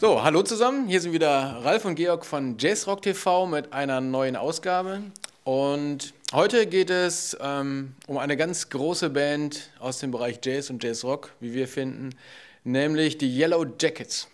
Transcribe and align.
So, 0.00 0.24
hallo 0.24 0.42
zusammen. 0.42 0.88
Hier 0.88 1.00
sind 1.00 1.12
wieder 1.12 1.60
Ralf 1.62 1.84
und 1.84 1.94
Georg 1.94 2.26
von 2.26 2.58
Jazzrock 2.58 3.02
TV 3.02 3.46
mit 3.46 3.72
einer 3.72 4.00
neuen 4.00 4.34
Ausgabe. 4.34 5.04
Und 5.44 6.14
heute 6.32 6.66
geht 6.66 6.90
es 6.90 7.36
ähm, 7.40 7.94
um 8.08 8.18
eine 8.18 8.36
ganz 8.36 8.70
große 8.70 9.10
Band 9.10 9.70
aus 9.78 10.00
dem 10.00 10.10
Bereich 10.10 10.40
Jazz 10.42 10.70
und 10.70 10.82
Jazzrock, 10.82 11.30
wie 11.38 11.54
wir 11.54 11.68
finden, 11.68 12.10
nämlich 12.64 13.18
die 13.18 13.32
Yellow 13.32 13.64
Jackets. 13.80 14.31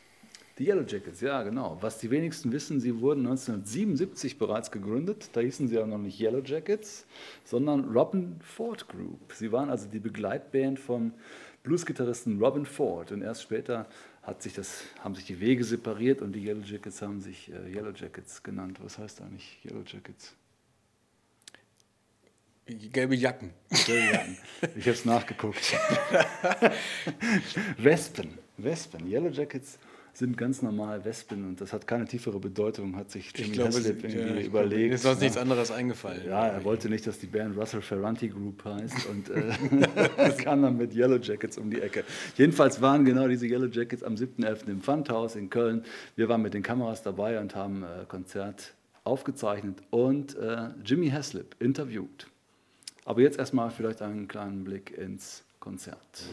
Die 0.58 0.66
Yellow 0.66 0.82
Jackets, 0.82 1.20
ja 1.20 1.44
genau. 1.44 1.78
Was 1.80 1.98
die 1.98 2.10
wenigsten 2.10 2.50
wissen, 2.50 2.80
sie 2.80 3.00
wurden 3.00 3.24
1977 3.26 4.38
bereits 4.38 4.72
gegründet. 4.72 5.30
Da 5.32 5.40
hießen 5.40 5.68
sie 5.68 5.78
auch 5.78 5.86
noch 5.86 5.98
nicht 5.98 6.20
Yellow 6.20 6.42
Jackets, 6.44 7.06
sondern 7.44 7.84
Robin 7.84 8.40
Ford 8.40 8.88
Group. 8.88 9.32
Sie 9.32 9.52
waren 9.52 9.70
also 9.70 9.86
die 9.86 10.00
Begleitband 10.00 10.80
vom 10.80 11.12
Bluesgitarristen 11.62 12.42
Robin 12.42 12.66
Ford. 12.66 13.12
Und 13.12 13.22
erst 13.22 13.42
später 13.42 13.86
hat 14.22 14.42
sich 14.42 14.52
das, 14.52 14.82
haben 14.98 15.14
sich 15.14 15.26
die 15.26 15.38
Wege 15.38 15.62
separiert 15.62 16.22
und 16.22 16.32
die 16.32 16.44
Yellow 16.44 16.64
Jackets 16.64 17.02
haben 17.02 17.20
sich 17.20 17.52
äh, 17.52 17.72
Yellow 17.72 17.92
Jackets 17.94 18.42
genannt. 18.42 18.80
Was 18.82 18.98
heißt 18.98 19.20
eigentlich 19.20 19.60
Yellow 19.64 19.84
Jackets? 19.86 20.34
Gelbe 22.66 23.14
Jacken. 23.14 23.52
Gelbe 23.86 24.12
Jacken. 24.12 24.38
Ich 24.76 24.84
habe 24.84 24.90
es 24.90 25.04
nachgeguckt. 25.04 25.60
Wespen. 27.78 28.36
Wespen. 28.58 29.08
Yellow 29.08 29.30
Jackets 29.30 29.78
sind 30.18 30.36
ganz 30.36 30.62
normal 30.62 31.04
Wespen 31.04 31.44
und 31.44 31.60
das 31.60 31.72
hat 31.72 31.86
keine 31.86 32.04
tiefere 32.04 32.40
Bedeutung, 32.40 32.96
hat 32.96 33.08
sich 33.08 33.30
Jimmy 33.36 33.52
glaube, 33.52 33.68
Haslip 33.68 34.02
irgendwie 34.02 34.40
ja, 34.40 34.46
überlegt. 34.46 34.94
Ist 34.94 35.02
sonst 35.04 35.18
ja. 35.20 35.24
nichts 35.24 35.38
anderes 35.38 35.70
eingefallen. 35.70 36.22
Ja, 36.26 36.48
er 36.48 36.64
wollte 36.64 36.88
nicht, 36.88 37.06
dass 37.06 37.20
die 37.20 37.26
Band 37.26 37.56
Russell 37.56 37.82
Ferranti 37.82 38.28
Group 38.28 38.64
heißt 38.64 39.06
und 39.06 39.30
äh, 39.30 40.32
kam 40.42 40.62
dann 40.62 40.76
mit 40.76 40.92
Yellow 40.92 41.18
Jackets 41.18 41.56
um 41.56 41.70
die 41.70 41.80
Ecke. 41.80 42.02
Jedenfalls 42.36 42.82
waren 42.82 43.04
genau 43.04 43.28
diese 43.28 43.46
Yellow 43.46 43.66
Jackets 43.66 44.02
am 44.02 44.16
7.11. 44.16 44.68
im 44.68 44.82
Pfandhaus 44.82 45.36
in 45.36 45.50
Köln. 45.50 45.84
Wir 46.16 46.28
waren 46.28 46.42
mit 46.42 46.52
den 46.52 46.64
Kameras 46.64 47.04
dabei 47.04 47.38
und 47.38 47.54
haben 47.54 47.84
äh, 47.84 48.04
Konzert 48.08 48.74
aufgezeichnet 49.04 49.78
und 49.90 50.36
äh, 50.36 50.70
Jimmy 50.84 51.10
Haslip 51.10 51.54
interviewt. 51.60 52.26
Aber 53.04 53.20
jetzt 53.20 53.38
erstmal 53.38 53.70
vielleicht 53.70 54.02
einen 54.02 54.26
kleinen 54.26 54.64
Blick 54.64 54.98
ins 54.98 55.44
Konzert. 55.60 56.24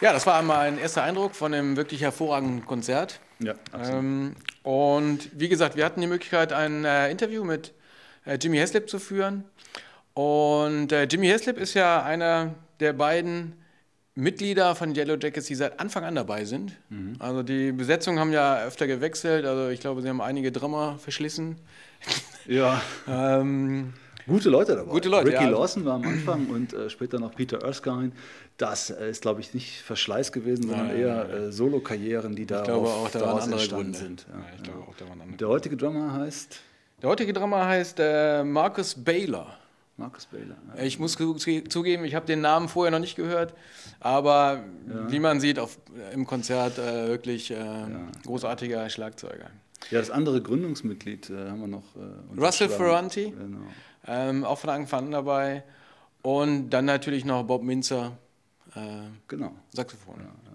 Ja, 0.00 0.12
das 0.12 0.26
war 0.26 0.40
mein 0.42 0.78
erster 0.78 1.02
Eindruck 1.02 1.34
von 1.34 1.52
einem 1.52 1.76
wirklich 1.76 2.00
hervorragenden 2.02 2.64
Konzert. 2.64 3.20
Ja, 3.38 3.54
Ähm, 3.78 4.34
und 4.62 5.30
wie 5.38 5.48
gesagt, 5.48 5.76
wir 5.76 5.84
hatten 5.84 6.00
die 6.00 6.06
Möglichkeit, 6.06 6.52
ein 6.52 6.84
äh, 6.84 7.10
Interview 7.10 7.44
mit 7.44 7.72
äh, 8.26 8.38
Jimmy 8.40 8.58
Haslip 8.58 8.88
zu 8.88 8.98
führen. 8.98 9.44
Und 10.14 10.92
äh, 10.92 11.04
Jimmy 11.04 11.28
Haslip 11.28 11.58
ist 11.58 11.74
ja 11.74 12.02
einer 12.02 12.54
der 12.80 12.92
beiden 12.92 13.54
Mitglieder 14.14 14.74
von 14.74 14.94
Yellow 14.94 15.16
Jackets, 15.20 15.46
die 15.46 15.54
seit 15.54 15.78
Anfang 15.80 16.04
an 16.04 16.14
dabei 16.14 16.44
sind. 16.44 16.76
Also 17.20 17.42
die 17.42 17.72
Besetzungen 17.72 18.18
haben 18.18 18.32
ja 18.32 18.62
öfter 18.64 18.86
gewechselt. 18.86 19.46
Also 19.46 19.68
ich 19.68 19.80
glaube, 19.80 20.02
sie 20.02 20.08
haben 20.08 20.20
einige 20.20 20.50
Drummer 20.52 20.98
verschlissen. 20.98 21.56
Ja, 22.46 22.82
Ähm, 23.08 23.94
Gute 24.30 24.48
Leute 24.50 24.76
dabei. 24.76 24.90
Gute 24.92 25.08
Leute, 25.08 25.26
Ricky 25.28 25.44
ja. 25.44 25.48
Lawson 25.50 25.84
war 25.84 25.94
am 25.94 26.04
Anfang 26.04 26.46
und 26.48 26.72
äh, 26.72 26.88
später 26.88 27.18
noch 27.18 27.34
Peter 27.34 27.62
Erskine. 27.62 28.12
Das 28.56 28.90
äh, 28.90 29.10
ist, 29.10 29.22
glaube 29.22 29.40
ich, 29.40 29.52
nicht 29.54 29.80
Verschleiß 29.82 30.32
gewesen, 30.32 30.68
sondern 30.68 30.88
Nein, 30.88 30.96
eher 31.00 31.28
äh, 31.30 31.52
Solo-Karrieren, 31.52 32.36
die 32.36 32.44
auch, 32.44 32.62
da 32.64 32.74
waren 32.82 33.10
daraus 33.12 33.46
entstanden 33.48 33.82
Gründe. 33.92 33.98
sind. 33.98 34.26
Ja, 34.28 34.44
ich 34.56 34.62
glaube 34.62 34.80
auch, 34.80 34.94
da 34.96 35.08
waren 35.08 35.20
andere 35.20 35.36
Der 35.36 35.48
heutige 35.48 35.76
Drummer 35.76 36.12
heißt 36.12 36.60
Der 37.02 37.08
heutige 37.10 37.32
Drummer 37.32 37.66
heißt 37.66 37.98
äh, 38.00 38.44
Marcus 38.44 38.94
Baylor. 38.94 39.56
Marcus 39.96 40.24
Baylor. 40.26 40.56
Ja. 40.76 40.82
Ich 40.84 40.98
muss 40.98 41.12
zu- 41.16 41.34
zu- 41.34 41.64
zugeben, 41.64 42.04
ich 42.04 42.14
habe 42.14 42.24
den 42.24 42.40
Namen 42.40 42.68
vorher 42.68 42.90
noch 42.90 43.00
nicht 43.00 43.16
gehört, 43.16 43.52
aber 44.00 44.64
wie 45.08 45.18
man 45.18 45.40
sieht 45.40 45.58
auf, 45.58 45.78
im 46.14 46.24
Konzert 46.26 46.78
äh, 46.78 47.08
wirklich 47.08 47.50
äh, 47.50 47.56
großartiger 48.24 48.88
Schlagzeuger. 48.88 49.50
Ja, 49.90 49.98
das 49.98 50.10
andere 50.10 50.40
Gründungsmitglied 50.40 51.28
äh, 51.30 51.50
haben 51.50 51.60
wir 51.60 51.66
noch. 51.66 51.82
Äh, 51.96 52.40
Russell. 52.40 52.68
Ferranti, 52.70 53.34
Genau. 53.36 53.58
Ähm, 54.06 54.44
auch 54.44 54.58
von 54.58 54.70
Anfang 54.70 55.06
an 55.06 55.10
dabei. 55.12 55.62
Und 56.22 56.70
dann 56.70 56.84
natürlich 56.84 57.24
noch 57.24 57.44
Bob 57.44 57.62
Minzer, 57.62 58.12
äh, 58.74 59.08
genau. 59.26 59.52
Saxophon. 59.72 60.16
legendären 60.16 60.49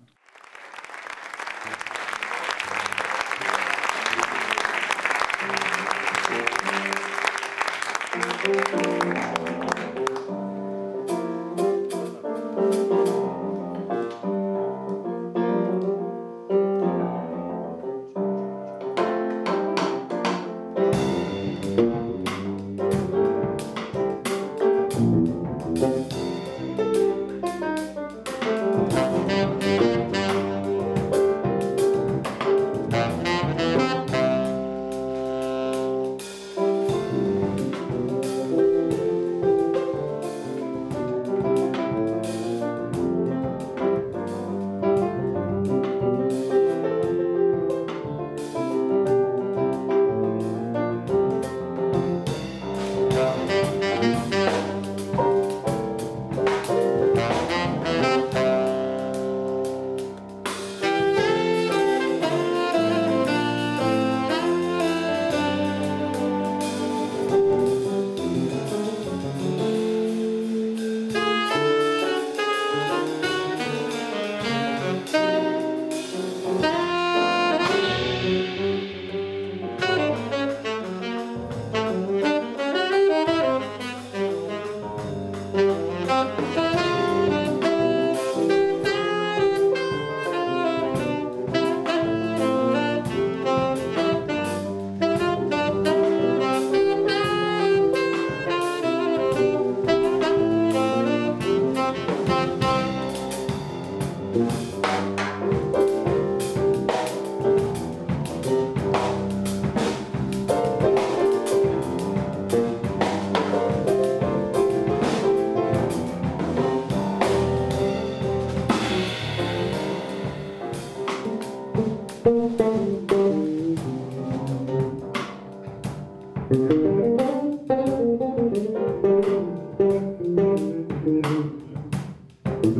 Thank 132.65 132.79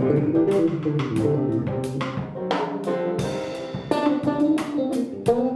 you. 5.27 5.54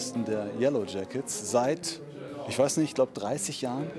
Bassisten 0.00 0.24
der 0.24 0.48
Yellow 0.58 0.86
Jackets 0.86 1.50
seit, 1.50 2.00
ich 2.48 2.58
weiß 2.58 2.78
nicht, 2.78 2.88
ich 2.88 2.94
glaube 2.94 3.12
30 3.12 3.60
Jahren. 3.60 3.90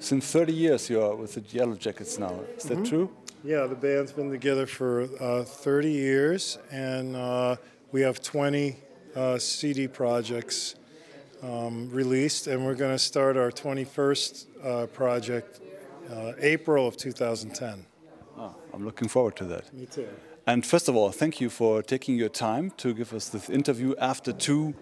Since 0.00 0.32
30 0.32 0.52
years 0.52 0.88
you 0.88 1.00
are 1.00 1.16
with 1.16 1.34
the 1.34 1.42
Yellow 1.56 1.76
Jackets 1.78 2.18
now. 2.18 2.40
Is 2.56 2.64
that 2.64 2.78
mm 2.78 2.82
-hmm. 2.82 2.88
true? 2.88 3.08
Yeah, 3.44 3.68
the 3.68 3.76
band's 3.76 4.12
been 4.12 4.28
together 4.28 4.66
for 4.66 5.08
uh, 5.20 5.44
30 5.44 5.88
years, 5.88 6.58
and 6.72 7.14
uh, 7.14 7.56
we 7.92 8.04
have 8.04 8.18
20 8.20 8.74
uh, 9.14 9.38
CD 9.38 9.88
projects 9.88 10.74
um, 11.42 11.90
released, 11.94 12.48
and 12.48 12.64
we're 12.64 12.78
going 12.78 12.92
to 12.92 13.04
start 13.04 13.36
our 13.36 13.52
21st 13.52 14.46
uh, 14.64 14.86
project 14.86 15.60
uh, 16.10 16.54
April 16.54 16.86
of 16.86 16.96
2010. 16.96 17.86
Oh, 18.36 18.54
I'm 18.74 18.84
looking 18.84 19.08
forward 19.08 19.36
to 19.36 19.44
that. 19.44 19.72
Me 19.72 19.86
too. 19.86 20.08
And 20.44 20.64
first 20.64 20.88
of 20.88 20.96
all, 20.96 21.12
thank 21.12 21.40
you 21.40 21.50
for 21.50 21.82
taking 21.82 22.18
your 22.18 22.32
time 22.32 22.70
to 22.76 22.92
give 22.94 23.16
us 23.16 23.28
this 23.28 23.48
interview 23.48 23.94
after 23.98 24.32
two 24.32 24.74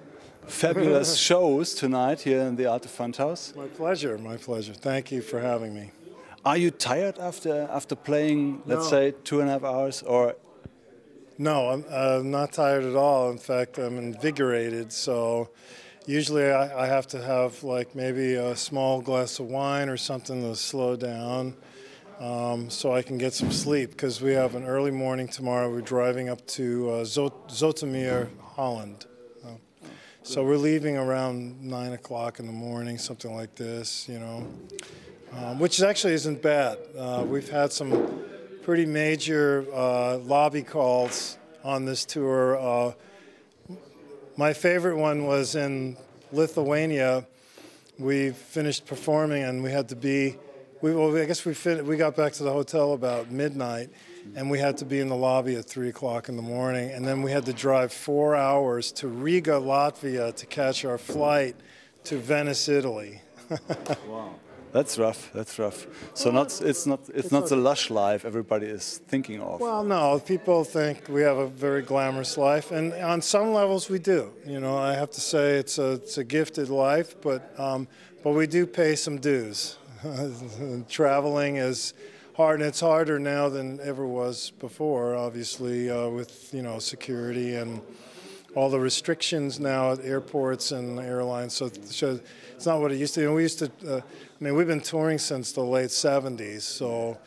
fabulous 0.47 1.17
shows 1.29 1.75
tonight 1.75 2.21
here 2.23 2.41
in 2.41 2.57
the 2.57 2.67
Alte 2.67 2.87
Pfandhaus. 2.89 3.55
My 3.57 3.67
pleasure, 3.67 4.19
my 4.19 4.37
pleasure. 4.37 4.75
Thank 4.75 5.11
you 5.13 5.23
for 5.23 5.41
having 5.41 5.75
me. 5.75 5.91
Are 6.45 6.57
you 6.57 6.71
tired 6.71 7.19
after 7.19 7.67
after 7.71 7.95
playing, 7.97 8.63
let's 8.67 8.85
No. 8.85 8.91
say, 8.91 9.15
two 9.25 9.41
and 9.41 9.49
a 9.49 9.53
half 9.53 9.65
hours, 9.65 10.03
or 10.03 10.37
No, 11.39 11.71
I'm 11.71 11.85
uh, 11.91 12.21
not 12.23 12.53
tired 12.53 12.85
at 12.85 12.95
all. 12.95 13.31
In 13.31 13.39
fact, 13.39 13.79
I'm 13.79 13.99
invigorated. 13.99 14.93
So 14.93 15.49
usually 16.07 16.45
I, 16.51 16.85
I 16.85 16.87
have 16.87 17.07
to 17.09 17.21
have 17.23 17.63
like 17.65 17.95
maybe 17.95 18.35
a 18.35 18.55
small 18.55 19.01
glass 19.01 19.41
of 19.41 19.47
wine 19.47 19.89
or 19.89 19.97
something 19.97 20.43
to 20.43 20.55
slow 20.55 20.95
down 20.97 21.57
um, 22.21 22.71
so 22.71 22.93
I 22.93 23.03
can 23.03 23.19
get 23.19 23.33
some 23.33 23.51
sleep 23.51 23.91
because 23.91 24.21
we 24.21 24.33
have 24.35 24.55
an 24.55 24.65
early 24.65 24.93
morning 24.93 25.27
tomorrow. 25.27 25.69
We're 25.71 25.81
driving 25.81 26.29
up 26.29 26.47
to 26.49 26.91
uh, 26.91 27.05
Zot- 27.05 27.49
Zoetermeer, 27.49 28.29
Holland. 28.57 29.07
So 30.27 30.43
we're 30.43 30.57
leaving 30.57 30.97
around 30.97 31.63
9 31.63 31.93
o'clock 31.93 32.39
in 32.39 32.47
the 32.47 32.53
morning, 32.53 32.97
something 32.97 33.37
like 33.37 33.55
this, 33.57 34.09
you 34.09 34.19
know, 34.19 34.47
um, 35.35 35.59
which 35.59 35.83
actually 35.83 36.15
isn't 36.15 36.41
bad. 36.41 36.79
Uh, 36.99 37.27
we've 37.29 37.51
had 37.51 37.75
some 37.75 38.25
pretty 38.63 38.87
major 38.87 39.67
uh, 39.71 40.17
lobby 40.17 40.63
calls 40.63 41.37
on 41.63 41.85
this 41.85 42.07
tour. 42.07 42.57
Uh, 42.57 42.93
my 44.39 44.55
favorite 44.55 44.97
one 44.97 45.27
was 45.27 45.57
in 45.57 45.95
Lithuania. 46.33 47.27
We 47.99 48.31
finished 48.31 48.87
performing 48.87 49.43
and 49.43 49.63
we 49.63 49.73
had 49.73 49.91
to 49.91 49.97
be, 49.97 50.39
we, 50.81 50.95
well, 50.95 51.15
I 51.15 51.27
guess 51.27 51.45
we, 51.45 51.53
fit, 51.53 51.85
we 51.85 51.99
got 51.99 52.17
back 52.17 52.33
to 52.33 52.45
the 52.45 52.53
hotel 52.53 52.95
about 52.95 53.31
midnight 53.31 53.91
and 54.35 54.51
we 54.51 54.59
had 54.59 54.77
to 54.79 54.85
be 54.85 55.01
in 55.01 55.09
the 55.09 55.17
lobby 55.17 55.57
at 55.57 55.65
3 55.67 55.89
o'clock 55.89 56.29
in 56.29 56.37
the 56.37 56.43
morning. 56.43 56.91
And 56.91 57.07
then 57.07 57.23
we 57.23 57.31
had 57.31 57.45
to 57.47 57.53
drive 57.53 57.93
four 57.93 58.35
hours 58.35 58.93
to 58.93 59.09
Riga, 59.09 59.53
Latvia 59.53 60.35
to 60.35 60.47
catch 60.47 60.85
our 60.85 60.99
flight 60.99 61.57
to 62.05 62.19
Venice, 62.19 62.69
Italy. 62.69 63.21
wow, 64.09 64.35
that's 64.73 64.99
rough. 64.99 65.31
That's 65.33 65.59
rough. 65.59 65.87
So 66.15 66.31
not 66.31 66.61
it's 66.63 66.87
not 66.87 67.01
it's, 67.15 67.31
not 67.31 67.49
the 67.49 67.57
lush 67.57 67.91
life 67.91 68.25
everybody 68.25 68.67
is 68.67 69.01
thinking 69.09 69.41
of. 69.41 69.61
Well, 69.61 69.85
no, 69.85 70.19
people 70.19 70.65
think 70.65 71.09
we 71.09 71.23
have 71.23 71.37
a 71.37 71.47
very 71.47 71.83
glamorous 71.83 72.39
life, 72.39 72.71
and 72.71 72.93
on 72.95 73.21
some 73.21 73.53
levels 73.53 73.91
we 73.91 73.99
do. 73.99 74.33
You 74.47 74.61
know, 74.61 74.79
I 74.79 74.95
have 74.95 75.11
to 75.11 75.21
say 75.21 75.59
it's 75.59 75.79
a 75.79 75.93
it's 75.93 76.19
a 76.19 76.25
gifted 76.25 76.71
life, 76.71 77.21
but 77.21 77.59
um, 77.59 77.87
but 78.23 78.31
we 78.31 78.47
do 78.47 78.67
pay 78.67 78.97
some 78.97 79.19
dues. 79.19 79.77
Traveling 80.89 81.57
is 81.57 81.95
hard, 82.35 82.61
and 82.61 82.69
it's 82.69 82.81
harder 82.81 83.19
now 83.19 83.49
than 83.49 83.81
ever 83.81 84.07
was 84.07 84.51
before. 84.59 85.15
Obviously, 85.15 85.91
uh, 85.91 86.09
with 86.09 86.53
you 86.53 86.63
know 86.63 86.79
security 86.79 87.55
and 87.57 87.81
all 88.55 88.71
the 88.71 88.79
restrictions 88.79 89.59
now 89.59 89.93
at 89.93 90.01
airports 90.05 90.73
and 90.73 90.99
airlines. 91.01 91.55
So, 91.55 91.71
so 91.85 92.21
it's 92.55 92.67
not 92.67 92.81
what 92.81 92.93
it 92.93 92.99
used 92.99 93.15
to 93.15 93.21
be. 93.21 93.27
And 93.27 93.35
we 93.35 93.43
used 93.43 93.59
to, 93.59 93.71
uh, 93.89 93.97
I 93.99 94.45
mean, 94.45 94.55
we've 94.55 94.67
been 94.67 94.81
touring 94.81 95.19
since 95.19 95.53
the 95.53 95.63
late 95.63 95.91
70s. 95.91 96.61
So 96.61 97.19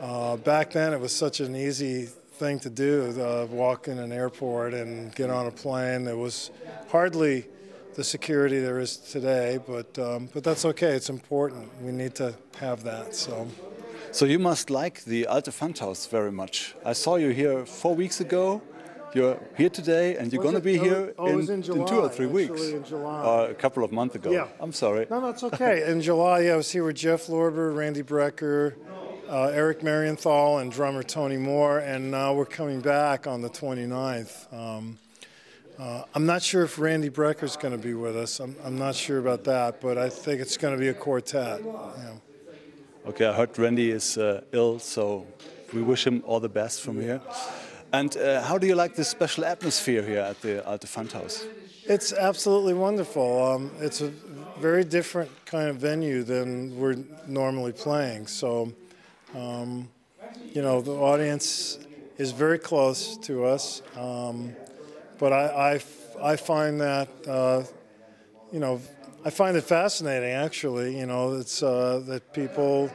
uh, 0.00 0.36
back 0.36 0.70
then 0.70 0.92
it 0.92 1.00
was 1.00 1.14
such 1.14 1.40
an 1.40 1.56
easy 1.56 2.04
thing 2.04 2.60
to 2.60 2.70
do, 2.70 3.20
uh, 3.20 3.46
walk 3.46 3.88
in 3.88 3.98
an 3.98 4.12
airport 4.12 4.74
and 4.74 5.14
get 5.14 5.30
on 5.30 5.46
a 5.46 5.50
plane. 5.50 6.06
It 6.06 6.16
was 6.16 6.50
hardly 6.88 7.46
the 7.96 8.04
security 8.04 8.60
there 8.60 8.78
is 8.78 8.98
today, 8.98 9.58
but 9.66 9.98
um, 9.98 10.28
but 10.34 10.44
that's 10.44 10.66
okay. 10.66 10.90
It's 10.90 11.08
important. 11.08 11.66
We 11.82 11.92
need 11.92 12.14
to 12.16 12.34
have 12.58 12.84
that. 12.84 13.14
So. 13.14 13.48
So 14.12 14.24
you 14.24 14.38
must 14.38 14.70
like 14.70 15.04
the 15.04 15.26
Alte 15.26 15.50
Pfandhaus 15.50 16.08
very 16.08 16.32
much. 16.32 16.74
I 16.84 16.92
saw 16.92 17.16
you 17.16 17.30
here 17.30 17.66
four 17.66 17.94
weeks 17.94 18.20
ago. 18.20 18.62
You're 19.14 19.38
here 19.56 19.70
today, 19.70 20.16
and 20.16 20.32
you're 20.32 20.42
going 20.42 20.54
to 20.54 20.60
be 20.60 20.76
here 20.76 21.14
oh, 21.18 21.26
in, 21.26 21.40
in, 21.40 21.62
in, 21.62 21.86
two 21.86 22.00
or 22.00 22.08
three 22.08 22.26
weeks. 22.26 22.60
In 22.68 22.84
July. 22.84 23.22
Uh, 23.22 23.46
a 23.50 23.54
couple 23.54 23.82
of 23.82 23.92
months 23.92 24.14
ago. 24.14 24.30
Yeah. 24.30 24.48
I'm 24.60 24.72
sorry. 24.72 25.06
No, 25.10 25.20
that's 25.20 25.42
okay. 25.50 25.90
in 25.90 26.02
July, 26.02 26.40
yeah, 26.40 26.54
I 26.54 26.56
was 26.56 26.70
here 26.70 26.84
with 26.84 26.96
Jeff 26.96 27.26
Lorber, 27.26 27.74
Randy 27.74 28.02
Brecker, 28.02 28.74
uh, 29.28 29.44
Eric 29.44 29.80
Marienthal, 29.80 30.60
and 30.60 30.70
drummer 30.70 31.02
Tony 31.02 31.36
Moore, 31.38 31.78
and 31.78 32.10
now 32.10 32.34
we're 32.34 32.44
coming 32.44 32.80
back 32.80 33.26
on 33.26 33.42
the 33.42 33.48
29th. 33.48 34.52
Um, 34.52 34.98
uh, 35.78 36.04
I'm 36.14 36.26
not 36.26 36.42
sure 36.42 36.64
if 36.64 36.78
Randy 36.78 37.10
Brecker's 37.10 37.56
going 37.56 37.72
to 37.72 37.82
be 37.82 37.94
with 37.94 38.16
us. 38.16 38.40
I'm, 38.40 38.56
I'm, 38.64 38.78
not 38.78 38.94
sure 38.94 39.18
about 39.18 39.44
that, 39.44 39.80
but 39.80 39.98
I 39.98 40.08
think 40.08 40.40
it's 40.40 40.56
going 40.56 40.74
to 40.74 40.80
be 40.80 40.88
a 40.88 40.94
quartet. 40.94 41.60
Yeah. 41.64 42.12
Okay, 43.06 43.24
I 43.24 43.32
heard 43.32 43.56
Randy 43.56 43.92
is 43.92 44.18
uh, 44.18 44.40
ill, 44.50 44.80
so 44.80 45.28
we 45.72 45.80
wish 45.80 46.04
him 46.04 46.24
all 46.26 46.40
the 46.40 46.48
best 46.48 46.80
from 46.80 47.00
here. 47.00 47.20
And 47.92 48.16
uh, 48.16 48.42
how 48.42 48.58
do 48.58 48.66
you 48.66 48.74
like 48.74 48.96
this 48.96 49.08
special 49.08 49.44
atmosphere 49.44 50.02
here 50.02 50.22
at 50.22 50.40
the 50.42 50.66
Alte 50.68 50.88
Pfandhaus? 50.88 51.46
It's 51.84 52.12
absolutely 52.12 52.74
wonderful. 52.74 53.44
Um, 53.44 53.70
it's 53.78 54.00
a 54.00 54.08
very 54.58 54.82
different 54.82 55.30
kind 55.44 55.68
of 55.68 55.76
venue 55.76 56.24
than 56.24 56.76
we're 56.76 56.96
normally 57.28 57.70
playing. 57.70 58.26
So, 58.26 58.72
um, 59.36 59.88
you 60.52 60.60
know, 60.60 60.80
the 60.80 60.96
audience 60.96 61.78
is 62.18 62.32
very 62.32 62.58
close 62.58 63.16
to 63.18 63.44
us. 63.44 63.82
Um, 63.96 64.56
but 65.20 65.32
I, 65.32 65.78
I, 66.20 66.32
I, 66.32 66.34
find 66.34 66.80
that, 66.80 67.08
uh, 67.28 67.62
you 68.52 68.58
know, 68.58 68.80
I 69.26 69.30
find 69.30 69.56
it 69.56 69.64
fascinating 69.64 70.30
actually, 70.30 70.96
you 71.00 71.04
know, 71.04 71.34
it's 71.34 71.60
uh, 71.60 72.00
that 72.06 72.32
people 72.32 72.88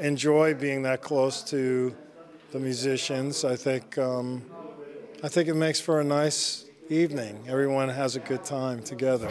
enjoy 0.00 0.54
being 0.54 0.82
that 0.82 1.02
close 1.02 1.44
to 1.50 1.94
the 2.50 2.58
musicians. 2.58 3.44
I 3.44 3.54
think 3.54 3.96
um, 3.96 4.42
I 5.22 5.28
think 5.28 5.48
it 5.48 5.54
makes 5.54 5.80
for 5.80 6.00
a 6.00 6.04
nice 6.04 6.64
evening. 6.88 7.44
Everyone 7.46 7.88
has 7.90 8.16
a 8.16 8.20
good 8.20 8.42
time 8.42 8.82
together. 8.82 9.30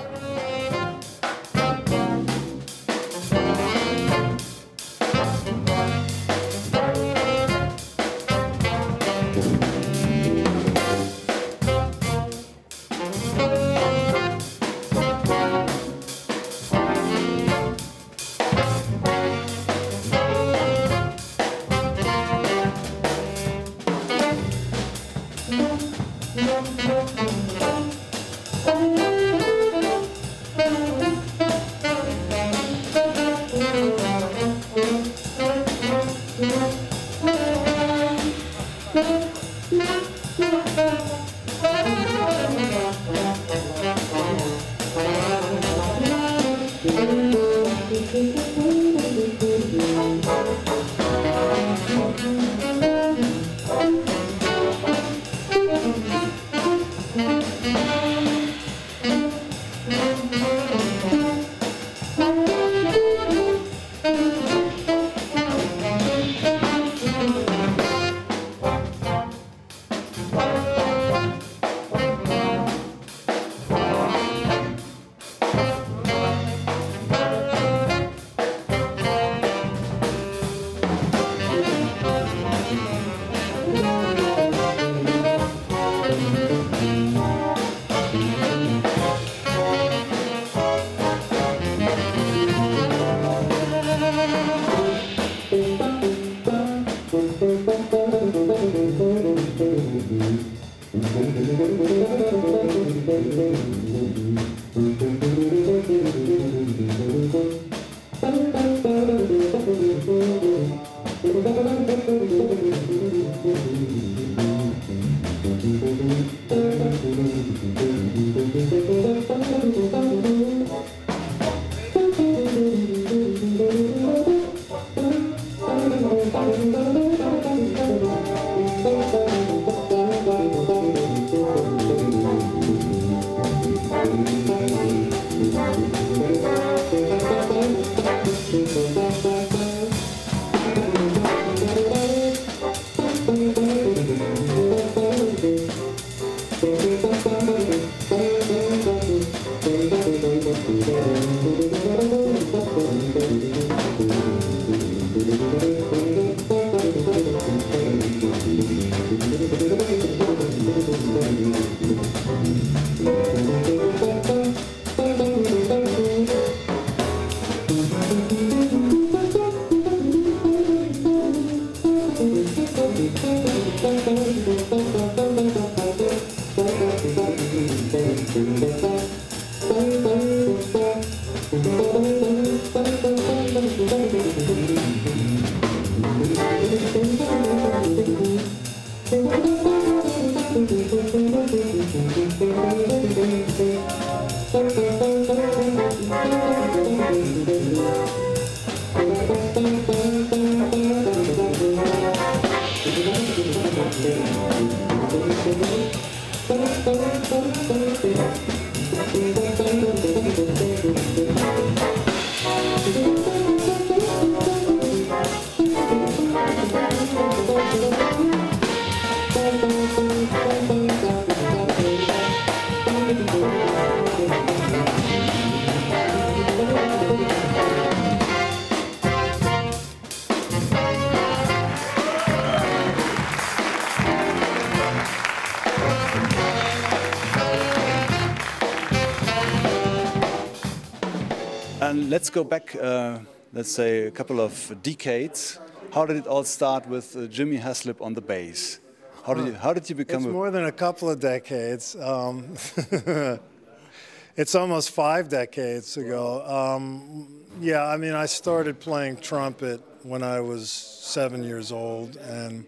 Let's 242.18 242.32
go 242.32 242.44
back, 242.44 242.76
uh, 242.76 243.20
let's 243.54 243.72
say, 243.72 244.08
a 244.08 244.12
couple 244.12 244.40
of 244.42 244.52
decades. 244.82 245.60
How 245.94 246.04
did 246.08 246.18
it 246.18 246.26
all 246.26 246.44
start 246.44 246.88
with 246.88 247.16
uh, 247.16 247.28
Jimmy 247.28 247.60
Haslip 247.60 248.02
on 248.02 248.16
the 248.16 248.22
bass? 248.22 248.80
How 249.24 249.36
did 249.36 249.46
you, 249.46 249.54
how 249.54 249.72
did 249.72 249.88
you 249.88 249.96
become 249.96 250.24
It's 250.24 250.26
a 250.26 250.30
more 250.30 250.50
than 250.50 250.66
a 250.66 250.72
couple 250.72 251.12
of 251.12 251.20
decades. 251.20 251.96
Um, 251.96 252.56
it's 254.36 254.56
almost 254.56 254.90
five 254.90 255.30
decades 255.30 255.96
ago. 255.96 256.26
Um, 256.60 257.28
yeah, 257.62 257.86
I 257.86 257.98
mean, 257.98 258.14
I 258.14 258.26
started 258.26 258.80
playing 258.80 259.18
trumpet 259.18 259.80
when 260.02 260.24
I 260.24 260.40
was 260.40 260.72
seven 260.72 261.44
years 261.44 261.72
old, 261.72 262.16
and 262.16 262.66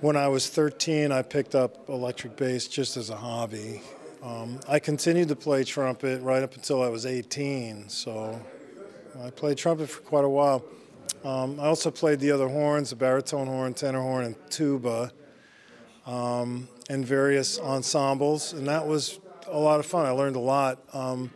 when 0.00 0.16
I 0.16 0.26
was 0.26 0.48
13, 0.48 1.12
I 1.12 1.22
picked 1.22 1.54
up 1.54 1.88
electric 1.88 2.36
bass 2.36 2.66
just 2.66 2.96
as 2.96 3.10
a 3.10 3.16
hobby. 3.16 3.80
Um, 4.26 4.58
I 4.68 4.80
continued 4.80 5.28
to 5.28 5.36
play 5.36 5.62
trumpet 5.62 6.20
right 6.20 6.42
up 6.42 6.56
until 6.56 6.82
I 6.82 6.88
was 6.88 7.06
18, 7.06 7.88
so 7.88 8.44
I 9.22 9.30
played 9.30 9.56
trumpet 9.56 9.88
for 9.88 10.00
quite 10.00 10.24
a 10.24 10.28
while. 10.28 10.64
Um, 11.24 11.60
I 11.60 11.66
also 11.66 11.92
played 11.92 12.18
the 12.18 12.32
other 12.32 12.48
horns, 12.48 12.90
the 12.90 12.96
baritone 12.96 13.46
horn, 13.46 13.72
tenor 13.72 14.00
horn, 14.00 14.24
and 14.24 14.36
tuba, 14.50 15.12
um, 16.06 16.66
in 16.90 17.04
various 17.04 17.60
ensembles, 17.60 18.52
and 18.52 18.66
that 18.66 18.84
was 18.84 19.20
a 19.46 19.56
lot 19.56 19.78
of 19.78 19.86
fun. 19.86 20.06
I 20.06 20.10
learned 20.10 20.34
a 20.34 20.40
lot. 20.40 20.80
Um, 20.92 21.30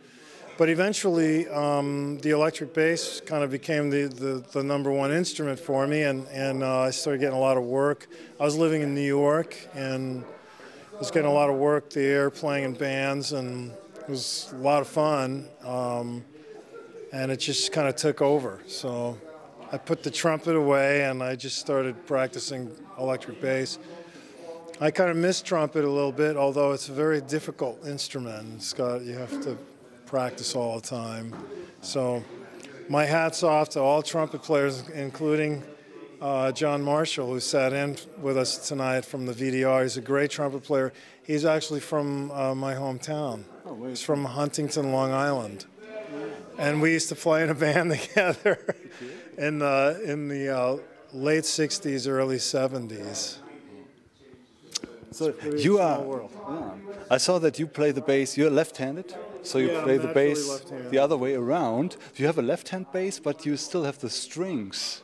but 0.57 0.67
eventually, 0.67 1.47
um, 1.47 2.17
the 2.17 2.31
electric 2.31 2.73
bass 2.73 3.21
kind 3.21 3.41
of 3.41 3.51
became 3.51 3.89
the, 3.89 4.07
the, 4.07 4.43
the, 4.51 4.63
number 4.63 4.91
one 4.91 5.13
instrument 5.13 5.61
for 5.61 5.87
me, 5.87 6.03
and, 6.03 6.27
and 6.27 6.61
uh, 6.61 6.81
I 6.81 6.89
started 6.89 7.19
getting 7.19 7.37
a 7.37 7.41
lot 7.41 7.55
of 7.55 7.63
work. 7.63 8.07
I 8.37 8.43
was 8.43 8.57
living 8.57 8.81
in 8.81 8.93
New 8.93 8.99
York 8.99 9.55
and 9.73 10.25
was 11.01 11.09
getting 11.09 11.31
a 11.31 11.33
lot 11.33 11.49
of 11.49 11.55
work 11.55 11.89
there, 11.89 12.29
playing 12.29 12.63
in 12.63 12.73
bands, 12.73 13.31
and 13.31 13.71
it 13.71 14.07
was 14.07 14.53
a 14.53 14.57
lot 14.57 14.83
of 14.83 14.87
fun. 14.87 15.47
Um, 15.65 16.23
and 17.11 17.31
it 17.31 17.37
just 17.37 17.71
kind 17.71 17.87
of 17.87 17.95
took 17.95 18.21
over. 18.21 18.59
So 18.67 19.17
I 19.71 19.79
put 19.79 20.03
the 20.03 20.11
trumpet 20.11 20.55
away 20.55 21.05
and 21.05 21.23
I 21.23 21.35
just 21.35 21.57
started 21.57 22.05
practicing 22.05 22.69
electric 22.99 23.41
bass. 23.41 23.79
I 24.79 24.91
kind 24.91 25.09
of 25.09 25.17
miss 25.17 25.41
trumpet 25.41 25.85
a 25.85 25.89
little 25.89 26.11
bit, 26.11 26.37
although 26.37 26.71
it's 26.71 26.89
a 26.89 26.93
very 26.93 27.19
difficult 27.19 27.83
instrument. 27.87 28.53
It's 28.57 28.71
got 28.71 29.01
you 29.01 29.15
have 29.15 29.41
to 29.41 29.57
practice 30.05 30.55
all 30.55 30.79
the 30.79 30.87
time. 30.87 31.33
So 31.81 32.23
my 32.89 33.05
hats 33.05 33.41
off 33.41 33.69
to 33.69 33.79
all 33.81 34.03
trumpet 34.03 34.43
players, 34.43 34.87
including 34.89 35.63
uh, 36.21 36.51
John 36.51 36.83
Marshall, 36.83 37.27
who 37.27 37.39
sat 37.39 37.73
in 37.73 37.97
with 38.21 38.37
us 38.37 38.67
tonight 38.67 39.05
from 39.05 39.25
the 39.25 39.33
WDR. 39.33 39.81
He's 39.83 39.97
a 39.97 40.01
great 40.01 40.29
trumpet 40.29 40.63
player. 40.63 40.93
He's 41.23 41.45
actually 41.45 41.79
from 41.79 42.31
uh, 42.31 42.53
my 42.53 42.75
hometown. 42.75 43.43
Oh, 43.65 43.85
He's 43.85 44.01
from 44.01 44.25
Huntington, 44.25 44.91
Long 44.91 45.11
Island. 45.11 45.65
And 46.57 46.81
we 46.81 46.91
used 46.91 47.09
to 47.09 47.15
play 47.15 47.43
in 47.43 47.49
a 47.49 47.55
band 47.65 47.91
together 47.91 48.75
in 49.37 49.59
the, 49.59 50.01
in 50.05 50.27
the 50.27 50.55
uh, 50.55 50.77
late 51.11 51.43
60s, 51.43 52.07
early 52.07 52.37
70s. 52.37 53.37
So 55.13 55.33
you 55.57 55.79
are. 55.79 56.29
Yeah. 56.47 56.71
I 57.09 57.17
saw 57.17 57.39
that 57.39 57.59
you 57.59 57.67
play 57.67 57.91
the 57.91 58.01
bass. 58.01 58.37
You're 58.37 58.49
left-handed, 58.49 59.13
so 59.41 59.57
you 59.57 59.71
yeah, 59.71 59.83
play 59.83 59.97
the 59.97 60.07
bass 60.07 60.61
the 60.89 60.99
other 60.99 61.17
way 61.17 61.33
around. 61.33 61.97
You 62.15 62.27
have 62.27 62.37
a 62.37 62.41
left-hand 62.41 62.85
bass, 62.93 63.19
but 63.19 63.45
you 63.45 63.57
still 63.57 63.83
have 63.83 63.99
the 63.99 64.09
strings 64.09 65.01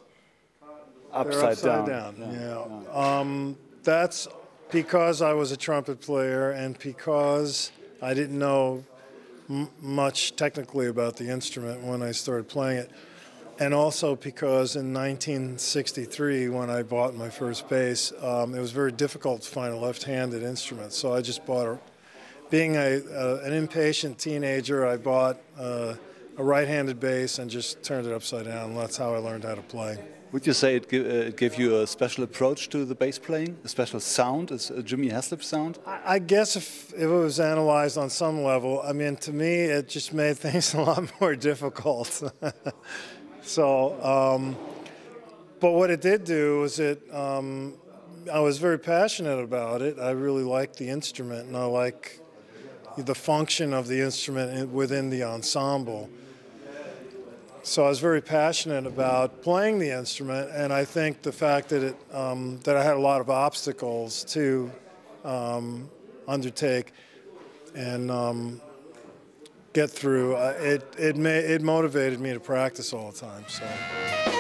upside, 1.12 1.52
upside 1.52 1.86
down. 1.86 2.16
down. 2.20 2.32
Yeah. 2.34 2.66
yeah. 2.84 3.20
Um, 3.20 3.58
that's 3.84 4.28
because 4.72 5.22
I 5.22 5.34
was 5.34 5.52
a 5.52 5.58
trumpet 5.58 6.02
player 6.02 6.52
and 6.52 6.78
because 6.80 7.72
I 8.02 8.14
didn't 8.14 8.38
know 8.38 8.84
much 9.82 10.36
technically 10.36 10.88
about 10.88 11.16
the 11.16 11.30
instrument 11.30 11.82
when 11.82 12.02
I 12.02 12.12
started 12.12 12.48
playing 12.48 12.80
it. 12.80 12.92
And 13.60 13.74
also 13.74 14.16
because 14.16 14.76
in 14.76 14.94
1963, 14.94 16.50
when 16.50 16.70
I 16.70 16.84
bought 16.84 17.16
my 17.16 17.30
first 17.30 17.68
bass, 17.68 18.14
um, 18.22 18.54
it 18.54 18.60
was 18.60 18.72
very 18.72 18.92
difficult 18.92 19.42
to 19.44 19.50
find 19.50 19.74
a 19.74 19.78
left-handed 19.78 20.44
instrument. 20.44 20.94
So 20.94 21.14
I 21.14 21.22
just 21.22 21.44
bought 21.46 21.68
a, 21.68 21.80
being 22.52 22.76
a, 22.76 22.98
uh, 22.98 23.42
an 23.44 23.54
impatient 23.54 24.20
teenager, 24.20 24.86
I 24.86 24.98
bought 24.98 25.38
uh, 25.58 25.96
a 26.38 26.44
right-handed 26.44 27.00
bass 27.00 27.40
and 27.40 27.50
just 27.50 27.82
turned 27.82 28.06
it 28.06 28.14
upside 28.14 28.46
down. 28.46 28.76
That's 28.76 28.96
how 28.96 29.16
I 29.16 29.18
learned 29.18 29.44
how 29.44 29.56
to 29.56 29.64
play. 29.64 29.98
Would 30.34 30.46
you 30.46 30.52
say 30.52 30.76
it, 30.76 30.94
uh, 30.94 31.32
gave 31.32 31.58
you 31.58 31.80
a 31.80 31.88
special 31.88 32.24
approach 32.26 32.68
to 32.70 32.84
the 32.84 32.96
bass 32.96 33.18
playing, 33.18 33.58
a 33.64 33.70
special 33.70 34.02
sound, 34.02 34.52
a 34.52 34.84
Jimmy 34.84 35.10
Haslip 35.10 35.42
sound? 35.42 35.80
I, 35.86 36.16
I 36.16 36.20
guess 36.20 36.58
if, 36.58 36.94
if, 36.94 37.02
it 37.02 37.08
was 37.08 37.40
analyzed 37.40 37.98
on 37.98 38.10
some 38.10 38.44
level, 38.44 38.82
I 38.82 38.92
mean, 38.92 39.16
to 39.18 39.32
me, 39.32 39.54
it 39.64 39.88
just 39.88 40.14
made 40.14 40.38
things 40.46 40.74
a 40.74 40.82
lot 40.82 41.10
more 41.22 41.36
difficult. 41.36 42.22
so, 43.42 44.04
um, 44.04 44.58
but 45.62 45.72
what 45.72 45.90
it 45.90 46.02
did 46.02 46.26
do 46.26 46.60
was 46.60 46.80
it, 46.80 47.02
um, 47.14 47.76
I 48.32 48.40
was 48.40 48.58
very 48.58 48.80
passionate 48.80 49.40
about 49.40 49.82
it. 49.82 49.98
I 49.98 50.12
really 50.12 50.44
liked 50.44 50.76
the 50.76 50.90
instrument 50.90 51.48
and 51.48 51.56
I 51.56 51.64
like 51.64 52.20
the 52.98 53.16
function 53.16 53.74
of 53.74 53.88
the 53.88 54.02
instrument 54.02 54.70
within 54.72 55.10
the 55.10 55.24
ensemble. 55.24 56.10
So 57.68 57.84
I 57.84 57.90
was 57.90 58.00
very 58.00 58.22
passionate 58.22 58.86
about 58.86 59.42
playing 59.42 59.80
the 59.80 59.92
instrument, 59.92 60.50
and 60.54 60.72
I 60.72 60.86
think 60.86 61.22
the 61.22 61.34
fact 61.34 61.68
that 61.70 61.84
it 61.84 61.98
um, 62.14 62.62
that 62.64 62.78
I 62.78 62.84
had 62.84 62.96
a 62.96 63.00
lot 63.00 63.20
of 63.20 63.30
obstacles 63.30 64.24
to 64.36 64.72
um, 65.26 65.90
undertake 66.30 66.94
and 67.76 68.10
um, 68.10 68.62
get 69.74 69.92
through, 69.92 70.38
uh, 70.38 70.56
it 70.60 70.96
it, 70.98 71.18
may, 71.18 71.40
it 71.40 71.62
motivated 71.62 72.22
me 72.22 72.32
to 72.32 72.40
practice 72.40 72.94
all 72.94 73.12
the 73.12 73.20
time. 73.20 73.44
So. 73.50 74.37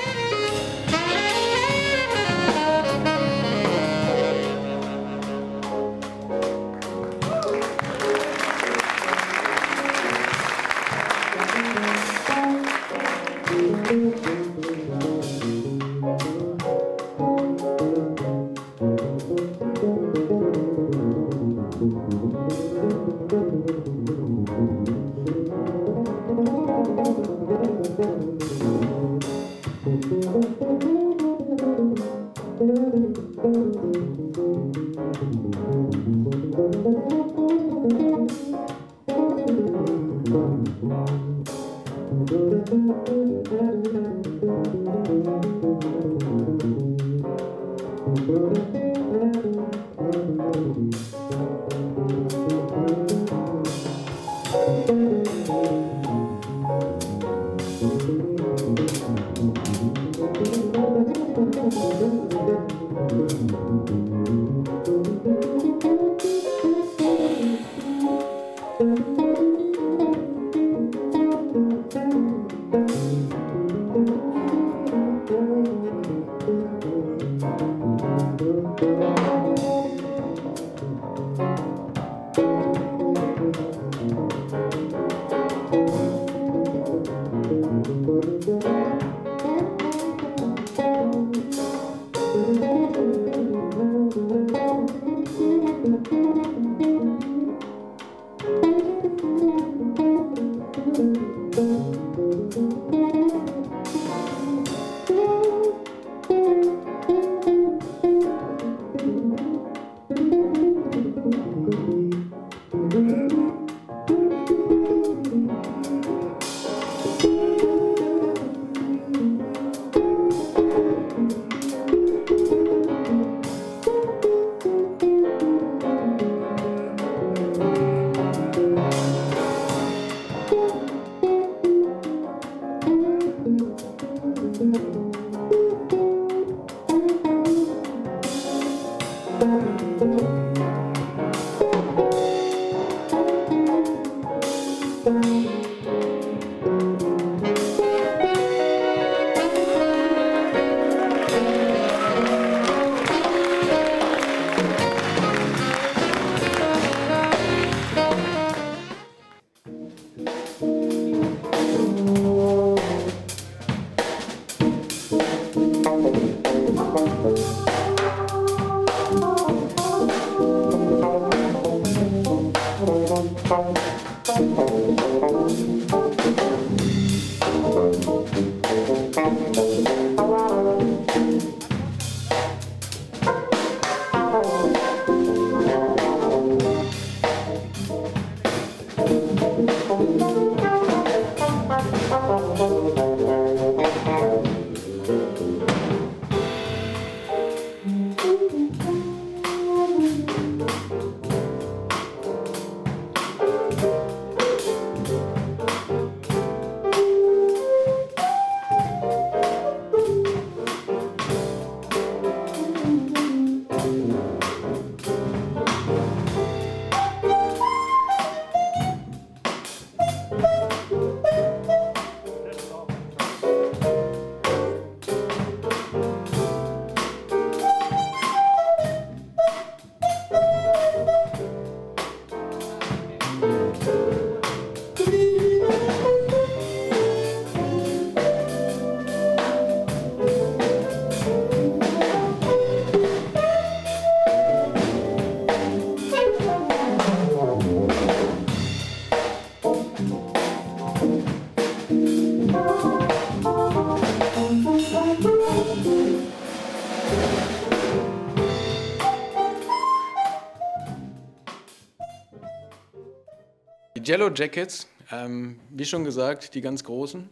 Yellow 264.07 264.31
Jackets, 264.33 264.87
ähm, 265.11 265.59
wie 265.69 265.85
schon 265.85 266.03
gesagt, 266.03 266.53
die 266.53 266.61
ganz 266.61 266.83
großen 266.83 267.27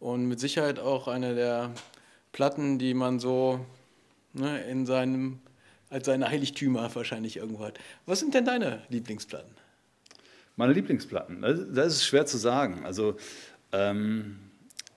und 0.00 0.26
mit 0.26 0.40
Sicherheit 0.40 0.78
auch 0.78 1.06
eine 1.06 1.34
der 1.34 1.72
Platten, 2.32 2.78
die 2.78 2.94
man 2.94 3.18
so 3.18 3.64
ne, 4.32 4.62
in 4.62 4.86
seinem, 4.86 5.40
als 5.90 6.06
seine 6.06 6.28
Heiligtümer 6.28 6.94
wahrscheinlich 6.94 7.36
irgendwo 7.36 7.64
hat. 7.64 7.78
Was 8.06 8.20
sind 8.20 8.34
denn 8.34 8.44
deine 8.44 8.82
Lieblingsplatten? 8.88 9.50
Meine 10.56 10.72
Lieblingsplatten, 10.72 11.42
das 11.42 11.94
ist 11.94 12.06
schwer 12.06 12.26
zu 12.26 12.38
sagen. 12.38 12.86
Also 12.86 13.16
ähm, 13.72 14.38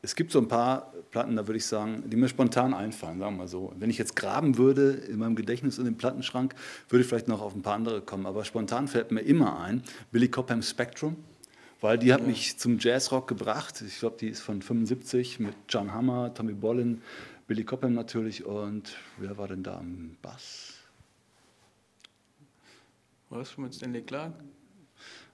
es 0.02 0.16
gibt 0.16 0.32
so 0.32 0.40
ein 0.40 0.48
paar 0.48 0.94
Platten, 1.12 1.36
da 1.36 1.48
würde 1.48 1.58
ich 1.58 1.66
sagen, 1.66 2.10
die 2.10 2.18
mir 2.18 2.28
spontan 2.28 2.74
einfallen, 2.74 3.20
sagen 3.20 3.36
wir 3.36 3.44
mal 3.44 3.48
so. 3.48 3.74
Wenn 3.78 3.90
ich 3.90 3.98
jetzt 3.98 4.16
graben 4.16 4.58
würde 4.58 4.92
in 4.92 5.20
meinem 5.20 5.36
Gedächtnis 5.36 5.78
und 5.78 5.86
im 5.86 5.96
Plattenschrank, 5.96 6.56
würde 6.90 7.04
ich 7.04 7.08
vielleicht 7.08 7.28
noch 7.28 7.42
auf 7.42 7.54
ein 7.54 7.62
paar 7.62 7.76
andere 7.76 8.02
kommen. 8.02 8.26
Aber 8.26 8.44
spontan 8.44 8.88
fällt 8.88 9.12
mir 9.12 9.22
immer 9.22 9.60
ein, 9.60 9.84
Billy 10.12 10.28
Cobham 10.30 10.64
Spectrum, 10.64 11.18
weil 11.82 12.00
die 12.00 12.14
hat 12.14 12.22
ja. 12.22 12.28
mich 12.28 12.58
zum 12.58 12.80
Jazzrock 12.80 13.28
gebracht. 13.28 13.84
Ich 13.86 14.00
glaube, 14.00 14.18
die 14.20 14.30
ist 14.30 14.42
von 14.42 14.62
75 14.62 15.40
mit 15.40 15.54
John 15.70 15.94
Hammer, 15.94 16.34
Tommy 16.34 16.54
Bolin, 16.54 17.02
Billy 17.46 17.64
Cobham 17.64 17.94
natürlich 17.94 18.46
und 18.46 18.96
wer 19.18 19.38
war 19.38 19.50
denn 19.50 19.62
da 19.62 19.78
am 19.78 20.16
Bass? 20.22 20.76
Was 23.30 23.58
mit 23.58 23.76
Stanley 23.76 24.02
Clark? 24.02 24.34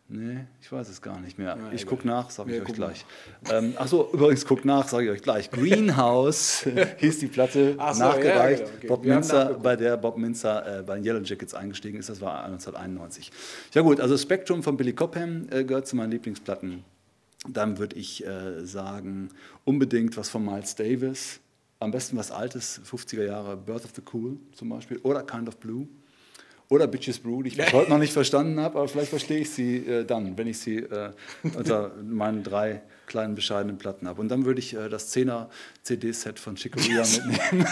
Nee, 0.09 0.45
ich 0.61 0.71
weiß 0.71 0.87
es 0.87 1.01
gar 1.01 1.19
nicht 1.19 1.37
mehr. 1.37 1.57
Ja, 1.57 1.71
ich 1.73 1.85
gucke 1.85 2.07
nach, 2.07 2.29
sage 2.29 2.55
ich 2.55 2.61
euch 2.61 2.73
gleich. 2.73 3.05
Ähm, 3.51 3.73
Achso, 3.77 4.09
übrigens, 4.13 4.45
guck 4.45 4.63
nach, 4.63 4.87
sage 4.87 5.05
ich 5.05 5.11
euch 5.11 5.21
gleich. 5.21 5.51
Greenhouse 5.51 6.65
hieß 6.97 7.19
die 7.19 7.27
Platte, 7.27 7.73
so, 7.73 7.99
nachgereicht. 7.99 8.61
Ja, 8.61 8.73
okay. 8.73 8.87
Bob 8.87 9.03
Minzer, 9.03 9.55
bei 9.55 9.75
der 9.75 9.97
Bob 9.97 10.17
Minzer 10.17 10.79
äh, 10.79 10.83
bei 10.83 10.95
den 10.95 11.03
Yellow 11.03 11.19
Jackets 11.21 11.53
eingestiegen 11.53 11.99
ist, 11.99 12.07
das 12.07 12.21
war 12.21 12.45
1991. 12.45 13.31
Ja 13.73 13.81
gut, 13.81 13.99
also 13.99 14.17
Spectrum 14.17 14.63
von 14.63 14.77
Billy 14.77 14.93
Cobham 14.93 15.47
äh, 15.51 15.65
gehört 15.65 15.87
zu 15.87 15.97
meinen 15.97 16.11
Lieblingsplatten. 16.11 16.85
Dann 17.49 17.77
würde 17.77 17.97
ich 17.97 18.25
äh, 18.25 18.65
sagen, 18.65 19.29
unbedingt 19.65 20.15
was 20.15 20.29
von 20.29 20.45
Miles 20.45 20.75
Davis. 20.75 21.41
Am 21.79 21.91
besten 21.91 22.15
was 22.15 22.31
Altes, 22.31 22.81
50er 22.89 23.25
Jahre, 23.25 23.57
Birth 23.57 23.83
of 23.83 23.91
the 23.93 24.01
Cool 24.13 24.37
zum 24.53 24.69
Beispiel. 24.69 24.99
Oder 25.03 25.23
Kind 25.23 25.49
of 25.49 25.57
Blue. 25.57 25.87
Oder 26.69 26.87
Bitches 26.87 27.19
Brew, 27.19 27.43
die 27.43 27.49
ich 27.49 27.57
bis 27.57 27.71
heute 27.71 27.89
noch 27.89 27.97
nicht 27.97 28.11
verstanden 28.11 28.59
habe, 28.59 28.77
aber 28.79 28.87
vielleicht 28.89 29.09
verstehe 29.09 29.39
ich 29.39 29.51
sie 29.51 29.77
äh, 29.77 30.03
dann, 30.03 30.37
wenn 30.37 30.47
ich 30.47 30.59
sie 30.59 30.79
äh, 30.79 31.11
unter 31.43 31.93
meinen 32.03 32.43
drei 32.43 32.81
kleinen 33.07 33.35
bescheidenen 33.35 33.77
Platten 33.77 34.07
habe. 34.07 34.21
Und 34.21 34.27
dann 34.27 34.45
würde 34.45 34.59
ich 34.59 34.75
äh, 34.75 34.89
das 34.89 35.15
10er 35.15 35.47
CD-Set 35.81 36.39
von 36.39 36.55
Chico 36.55 36.79
Ria 36.79 37.03
mitnehmen, 37.03 37.65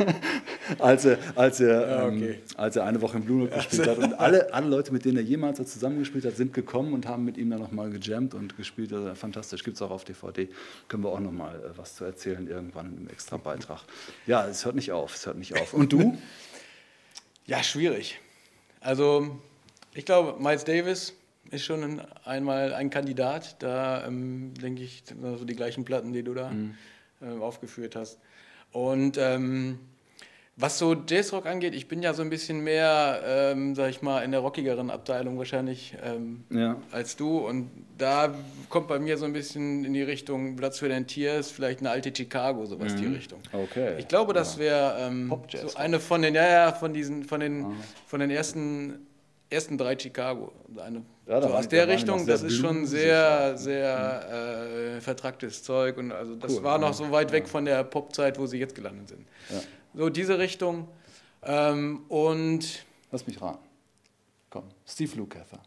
als, 0.78 1.04
er, 1.04 1.18
als, 1.36 1.60
er, 1.60 1.88
ja, 1.88 2.06
okay. 2.06 2.30
ähm, 2.30 2.36
als 2.56 2.76
er 2.76 2.84
eine 2.84 3.00
Woche 3.02 3.18
im 3.18 3.24
Blue 3.24 3.38
Note 3.40 3.54
gespielt 3.54 3.86
hat. 3.86 3.98
Und 3.98 4.14
alle, 4.14 4.52
alle 4.52 4.66
Leute, 4.66 4.92
mit 4.92 5.04
denen 5.04 5.18
er 5.18 5.22
jemals 5.22 5.58
so 5.58 5.64
zusammengespielt 5.64 6.24
hat, 6.24 6.36
sind 6.36 6.54
gekommen 6.54 6.94
und 6.94 7.06
haben 7.06 7.24
mit 7.24 7.36
ihm 7.36 7.50
dann 7.50 7.60
nochmal 7.60 7.90
gejammt 7.90 8.34
und 8.34 8.56
gespielt. 8.56 8.92
Also, 8.92 9.14
fantastisch, 9.14 9.62
gibt 9.62 9.76
es 9.76 9.82
auch 9.82 9.90
auf 9.90 10.04
DVD. 10.04 10.48
Können 10.88 11.04
wir 11.04 11.10
auch 11.10 11.20
nochmal 11.20 11.56
äh, 11.56 11.76
was 11.76 11.96
zu 11.96 12.04
erzählen 12.04 12.48
irgendwann 12.48 12.96
im 12.96 13.08
extra 13.08 13.36
Beitrag. 13.36 13.80
Ja, 14.26 14.48
es 14.48 14.64
hört 14.64 14.74
nicht 14.74 14.90
auf, 14.90 15.14
es 15.14 15.26
hört 15.26 15.36
nicht 15.36 15.54
auf. 15.60 15.74
Und 15.74 15.92
du? 15.92 16.16
Ja, 17.46 17.62
schwierig. 17.62 18.20
Also 18.80 19.40
ich 19.94 20.04
glaube, 20.04 20.40
Miles 20.42 20.64
Davis 20.64 21.14
ist 21.50 21.64
schon 21.64 22.00
einmal 22.24 22.72
ein 22.72 22.90
Kandidat. 22.90 23.62
Da 23.62 24.06
ähm, 24.06 24.54
denke 24.54 24.82
ich, 24.82 25.02
sind 25.06 25.22
so 25.22 25.44
die 25.44 25.56
gleichen 25.56 25.84
Platten, 25.84 26.12
die 26.12 26.22
du 26.22 26.34
da 26.34 26.50
mhm. 26.50 26.76
äh, 27.20 27.38
aufgeführt 27.38 27.96
hast. 27.96 28.18
Und 28.72 29.18
ähm, 29.18 29.78
was 30.56 30.78
so 30.78 30.94
Jazzrock 30.94 31.46
angeht, 31.46 31.74
ich 31.74 31.88
bin 31.88 32.02
ja 32.02 32.12
so 32.12 32.22
ein 32.22 32.28
bisschen 32.28 32.62
mehr, 32.62 33.22
ähm, 33.24 33.74
sag 33.74 33.88
ich 33.88 34.02
mal, 34.02 34.22
in 34.22 34.32
der 34.32 34.40
rockigeren 34.40 34.90
Abteilung 34.90 35.38
wahrscheinlich 35.38 35.96
ähm, 36.04 36.44
ja. 36.50 36.76
als 36.90 37.16
du. 37.16 37.38
Und 37.38 37.70
da 37.96 38.34
kommt 38.68 38.88
bei 38.88 38.98
mir 38.98 39.16
so 39.16 39.24
ein 39.24 39.32
bisschen 39.32 39.84
in 39.84 39.94
die 39.94 40.02
Richtung 40.02 40.56
Platz 40.56 40.78
für 40.78 40.90
den 40.90 41.06
Tiers, 41.06 41.50
vielleicht 41.50 41.80
eine 41.80 41.90
alte 41.90 42.12
Chicago, 42.14 42.66
sowas 42.66 42.92
mhm. 42.94 42.96
die 42.98 43.06
Richtung. 43.06 43.40
Okay. 43.50 43.94
Ich 43.98 44.08
glaube, 44.08 44.34
das 44.34 44.58
wäre 44.58 44.96
ähm, 45.00 45.32
so 45.54 45.76
eine 45.76 46.00
von 46.00 46.20
den, 46.20 46.34
ja, 46.34 46.46
ja, 46.46 46.72
von 46.72 46.92
diesen, 46.92 47.24
von 47.24 47.40
den, 47.40 47.64
ah. 47.64 47.72
von 48.06 48.20
den 48.20 48.30
ersten, 48.30 49.06
ersten 49.48 49.78
drei 49.78 49.98
Chicago. 49.98 50.52
Eine, 50.76 51.02
ja, 51.26 51.40
so 51.40 51.48
aus 51.48 51.68
der 51.68 51.88
Richtung, 51.88 52.26
das 52.26 52.42
ist 52.42 52.58
schon 52.58 52.84
sehr, 52.84 53.56
sehr 53.56 54.68
mhm. 54.68 54.96
äh, 54.98 55.00
vertracktes 55.00 55.62
Zeug. 55.62 55.96
Und 55.96 56.12
also 56.12 56.36
das 56.36 56.56
cool, 56.56 56.62
war 56.62 56.78
noch 56.78 56.92
so 56.92 57.10
weit 57.10 57.32
weg 57.32 57.48
von 57.48 57.64
der 57.64 57.84
Popzeit, 57.84 58.38
wo 58.38 58.44
sie 58.44 58.58
jetzt 58.58 58.74
gelandet 58.74 59.08
sind. 59.08 59.26
Ja. 59.48 59.62
So 59.94 60.08
diese 60.08 60.38
Richtung. 60.38 60.88
Ähm, 61.42 62.04
und. 62.08 62.84
Lass 63.10 63.26
mich 63.26 63.40
raten. 63.40 63.66
Komm, 64.50 64.64
Steve 64.86 65.16
Lukather. 65.16 65.60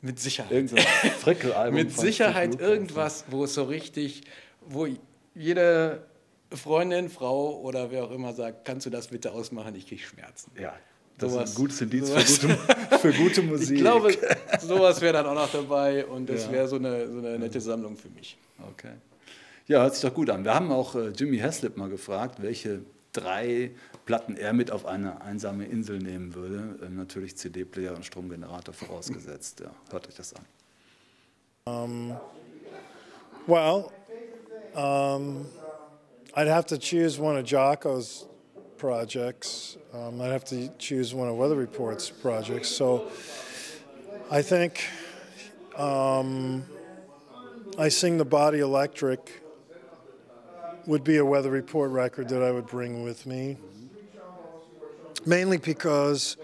Mit 0.00 0.20
Sicherheit. 0.20 0.52
Irgendein 0.52 1.72
Mit 1.74 1.92
Sicherheit 1.92 2.60
irgendwas, 2.60 3.24
wo 3.28 3.44
es 3.44 3.54
so 3.54 3.64
richtig, 3.64 4.22
wo 4.66 4.88
jede 5.34 6.06
Freundin, 6.52 7.10
Frau 7.10 7.60
oder 7.60 7.90
wer 7.90 8.04
auch 8.04 8.10
immer 8.10 8.32
sagt, 8.32 8.64
kannst 8.64 8.86
du 8.86 8.90
das 8.90 9.08
bitte 9.08 9.32
ausmachen, 9.32 9.74
ich 9.74 9.88
kriege 9.88 10.02
Schmerzen. 10.02 10.52
Ja, 10.58 10.74
das 11.18 11.32
sowas, 11.32 11.50
ist 11.50 11.56
ein 11.56 11.60
gutes 11.60 11.80
Indiz 11.80 12.10
für 12.10 12.46
gute, 12.46 12.58
für 12.98 13.12
gute, 13.12 13.42
Musik. 13.42 13.76
Ich 13.76 13.80
glaube, 13.80 14.16
sowas 14.60 15.00
wäre 15.00 15.14
dann 15.14 15.26
auch 15.26 15.34
noch 15.34 15.50
dabei 15.50 16.06
und 16.06 16.28
das 16.28 16.44
ja. 16.44 16.52
wäre 16.52 16.68
so 16.68 16.76
eine, 16.76 17.10
so 17.10 17.18
eine 17.18 17.38
nette 17.38 17.60
Sammlung 17.60 17.96
für 17.96 18.10
mich. 18.10 18.36
Okay. 18.72 18.92
Ja, 19.66 19.82
hört 19.82 19.94
sich 19.94 20.02
doch 20.02 20.14
gut 20.14 20.30
an. 20.30 20.44
Wir 20.44 20.54
haben 20.54 20.70
auch 20.70 20.94
äh, 20.94 21.08
Jimmy 21.08 21.38
Haslip 21.38 21.76
mal 21.76 21.88
gefragt, 21.88 22.40
welche 22.40 22.82
drei 23.16 23.70
Platten 24.04 24.36
er 24.36 24.52
mit 24.52 24.70
auf 24.70 24.86
eine 24.86 25.20
einsame 25.20 25.64
Insel 25.64 25.98
nehmen 25.98 26.34
würde. 26.34 26.78
Ähm, 26.84 26.96
natürlich 26.96 27.36
CD-Player 27.36 27.94
und 27.94 28.04
Stromgenerator 28.04 28.72
vorausgesetzt. 28.72 29.60
Ja, 29.60 29.70
hört 29.90 30.08
euch 30.08 30.14
das 30.14 30.34
an. 30.34 30.44
Um, 31.68 32.16
well, 33.46 33.90
um, 34.74 35.46
I'd 36.36 36.48
have 36.48 36.66
to 36.66 36.78
choose 36.78 37.20
one 37.20 37.36
of 37.36 37.44
Jocko's 37.44 38.26
projects. 38.78 39.76
Um, 39.92 40.20
I'd 40.20 40.30
have 40.30 40.44
to 40.44 40.68
choose 40.78 41.12
one 41.12 41.28
of 41.28 41.36
Weather 41.36 41.56
Report's 41.56 42.08
projects. 42.08 42.68
So 42.68 43.08
I 44.30 44.42
think 44.42 44.84
I 47.78 47.88
Sing 47.88 48.16
the 48.18 48.24
Body 48.24 48.60
Electric 48.60 49.42
would 50.86 51.04
be 51.04 51.16
a 51.16 51.24
Weather 51.24 51.50
Report 51.50 51.90
record 51.90 52.28
that 52.28 52.42
I 52.42 52.50
would 52.50 52.66
bring 52.66 53.02
with 53.02 53.26
me. 53.26 53.56
Mainly 55.24 55.58
because 55.58 56.36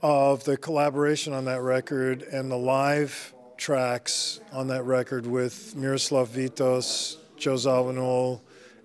of 0.00 0.44
the 0.44 0.56
collaboration 0.56 1.32
on 1.32 1.44
that 1.44 1.60
record 1.60 2.22
and 2.22 2.50
the 2.50 2.56
live 2.56 3.34
tracks 3.56 4.40
on 4.52 4.68
that 4.68 4.84
record 4.84 5.26
with 5.26 5.76
Miroslav 5.76 6.30
Vitous, 6.30 7.18
Joe 7.36 7.54
Zawinul, 7.54 8.40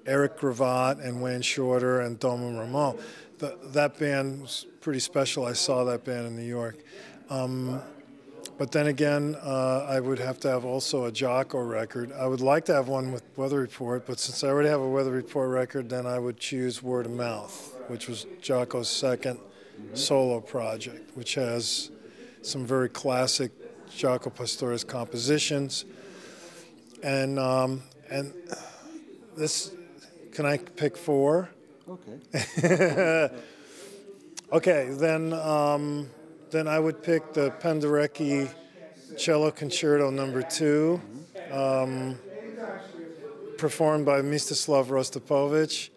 Eric 0.06 0.38
Gravatt, 0.38 1.04
and 1.04 1.22
Wayne 1.22 1.42
Shorter, 1.42 2.02
and 2.02 2.20
Doma 2.20 2.60
Ramon. 2.60 2.98
The, 3.40 3.58
that 3.72 3.98
band 3.98 4.42
was 4.42 4.66
pretty 4.82 5.00
special. 5.00 5.46
I 5.46 5.54
saw 5.54 5.84
that 5.86 6.04
band 6.04 6.28
in 6.28 6.36
New 6.36 6.44
York. 6.44 6.78
Um, 7.30 7.82
but 8.58 8.72
then 8.72 8.88
again, 8.88 9.36
uh, 9.44 9.86
I 9.88 10.00
would 10.00 10.20
have 10.20 10.40
to 10.42 10.50
have 10.50 10.66
also 10.66 11.06
a 11.06 11.12
Jaco 11.12 11.68
record. 11.68 12.12
I 12.12 12.26
would 12.26 12.42
like 12.42 12.66
to 12.66 12.74
have 12.74 12.88
one 12.88 13.12
with 13.12 13.24
Weather 13.36 13.60
Report, 13.60 14.06
but 14.06 14.20
since 14.20 14.44
I 14.44 14.48
already 14.48 14.70
have 14.70 14.82
a 14.82 14.90
Weather 14.90 15.12
Report 15.12 15.50
record, 15.50 15.90
then 15.90 16.06
I 16.06 16.18
would 16.18 16.38
choose 16.38 16.82
Word 16.82 17.06
of 17.06 17.12
Mouth, 17.12 17.76
which 17.88 18.08
was 18.08 18.26
Jaco's 18.42 18.88
2nd 18.88 19.40
solo 19.94 20.40
project, 20.40 21.16
which 21.16 21.36
has 21.36 21.92
some 22.42 22.66
very 22.66 22.90
classic 22.90 23.52
Jaco 23.90 24.34
Pastorius 24.34 24.84
compositions. 24.84 25.86
And 27.04 27.38
um, 27.38 27.84
and 28.10 28.34
this, 29.36 29.72
can 30.32 30.46
I 30.46 30.58
pick 30.58 30.98
four? 30.98 31.50
Okay. 31.90 33.30
okay, 34.52 34.90
then 34.92 35.34
um, 35.34 36.10
then 36.52 36.68
I 36.68 36.80
would 36.80 37.04
pick 37.04 37.34
the 37.34 37.52
Penderecki 37.52 38.50
Cello 39.18 39.52
Concerto 39.52 40.10
Number 40.10 40.42
Two, 40.42 41.02
um, 41.52 42.18
performed 43.58 44.06
by 44.06 44.22
Mstislav 44.22 44.88
Rostropovich, 44.88 45.90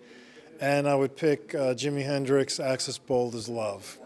and 0.61 0.89
I 0.89 0.95
would 0.95 1.17
pick 1.17 1.55
uh, 1.55 1.75
Jimi 1.75 2.05
Hendrix 2.05 2.59
Axis 2.61 2.99
Bold 2.99 3.35
as 3.35 3.49
Love. 3.49 3.99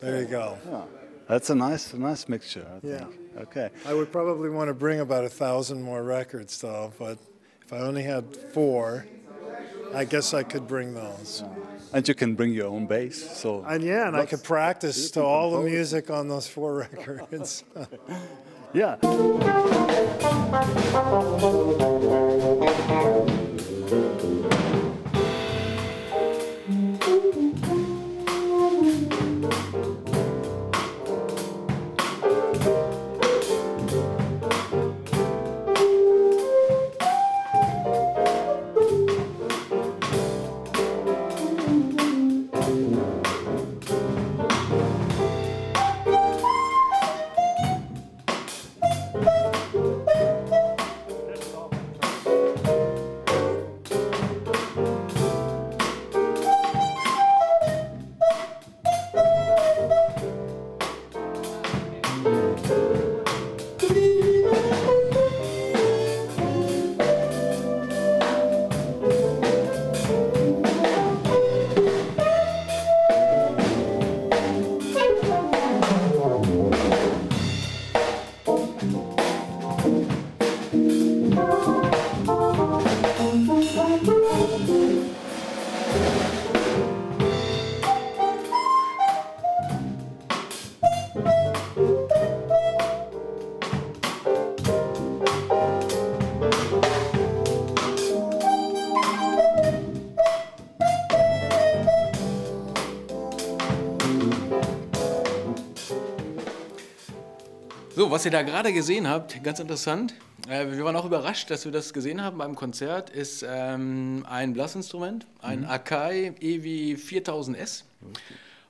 There 0.00 0.20
you 0.20 0.26
go. 0.26 0.58
Yeah. 0.70 0.82
That's 1.28 1.50
a 1.50 1.54
nice, 1.54 1.92
a 1.92 1.98
nice 1.98 2.28
mixture. 2.28 2.66
I 2.82 2.86
Yeah. 2.86 2.98
think. 2.98 3.14
Okay. 3.38 3.70
I 3.86 3.94
would 3.94 4.10
probably 4.10 4.50
want 4.50 4.68
to 4.68 4.74
bring 4.74 5.00
about 5.00 5.24
a 5.24 5.28
thousand 5.28 5.82
more 5.82 6.02
records, 6.02 6.60
though. 6.60 6.92
But 6.98 7.18
if 7.64 7.72
I 7.72 7.78
only 7.78 8.02
had 8.02 8.36
four, 8.52 9.06
I 9.94 10.04
guess 10.04 10.34
I 10.34 10.42
could 10.42 10.66
bring 10.66 10.94
those. 10.94 11.44
And 11.92 12.06
you 12.06 12.14
can 12.14 12.34
bring 12.34 12.52
your 12.52 12.66
own 12.68 12.86
bass. 12.86 13.38
So. 13.38 13.64
And 13.66 13.82
yeah, 13.82 14.08
and 14.08 14.16
I 14.16 14.26
could 14.26 14.42
practice 14.42 15.10
to 15.12 15.22
all 15.22 15.50
the 15.52 15.68
music 15.68 16.10
on 16.10 16.28
those 16.28 16.46
four 16.48 16.74
records. 16.96 17.64
Yeah. 18.74 18.96
Was 108.18 108.24
ihr 108.24 108.32
da 108.32 108.42
gerade 108.42 108.72
gesehen 108.72 109.08
habt, 109.08 109.44
ganz 109.44 109.60
interessant. 109.60 110.12
Äh, 110.48 110.72
wir 110.72 110.84
waren 110.84 110.96
auch 110.96 111.04
überrascht, 111.04 111.52
dass 111.52 111.64
wir 111.64 111.70
das 111.70 111.92
gesehen 111.92 112.20
haben 112.20 112.36
beim 112.36 112.56
Konzert. 112.56 113.10
Ist 113.10 113.46
ähm, 113.48 114.26
ein 114.28 114.54
Blasinstrument, 114.54 115.24
ein 115.40 115.64
Akai 115.64 116.34
EV 116.40 116.98
4000S. 116.98 117.84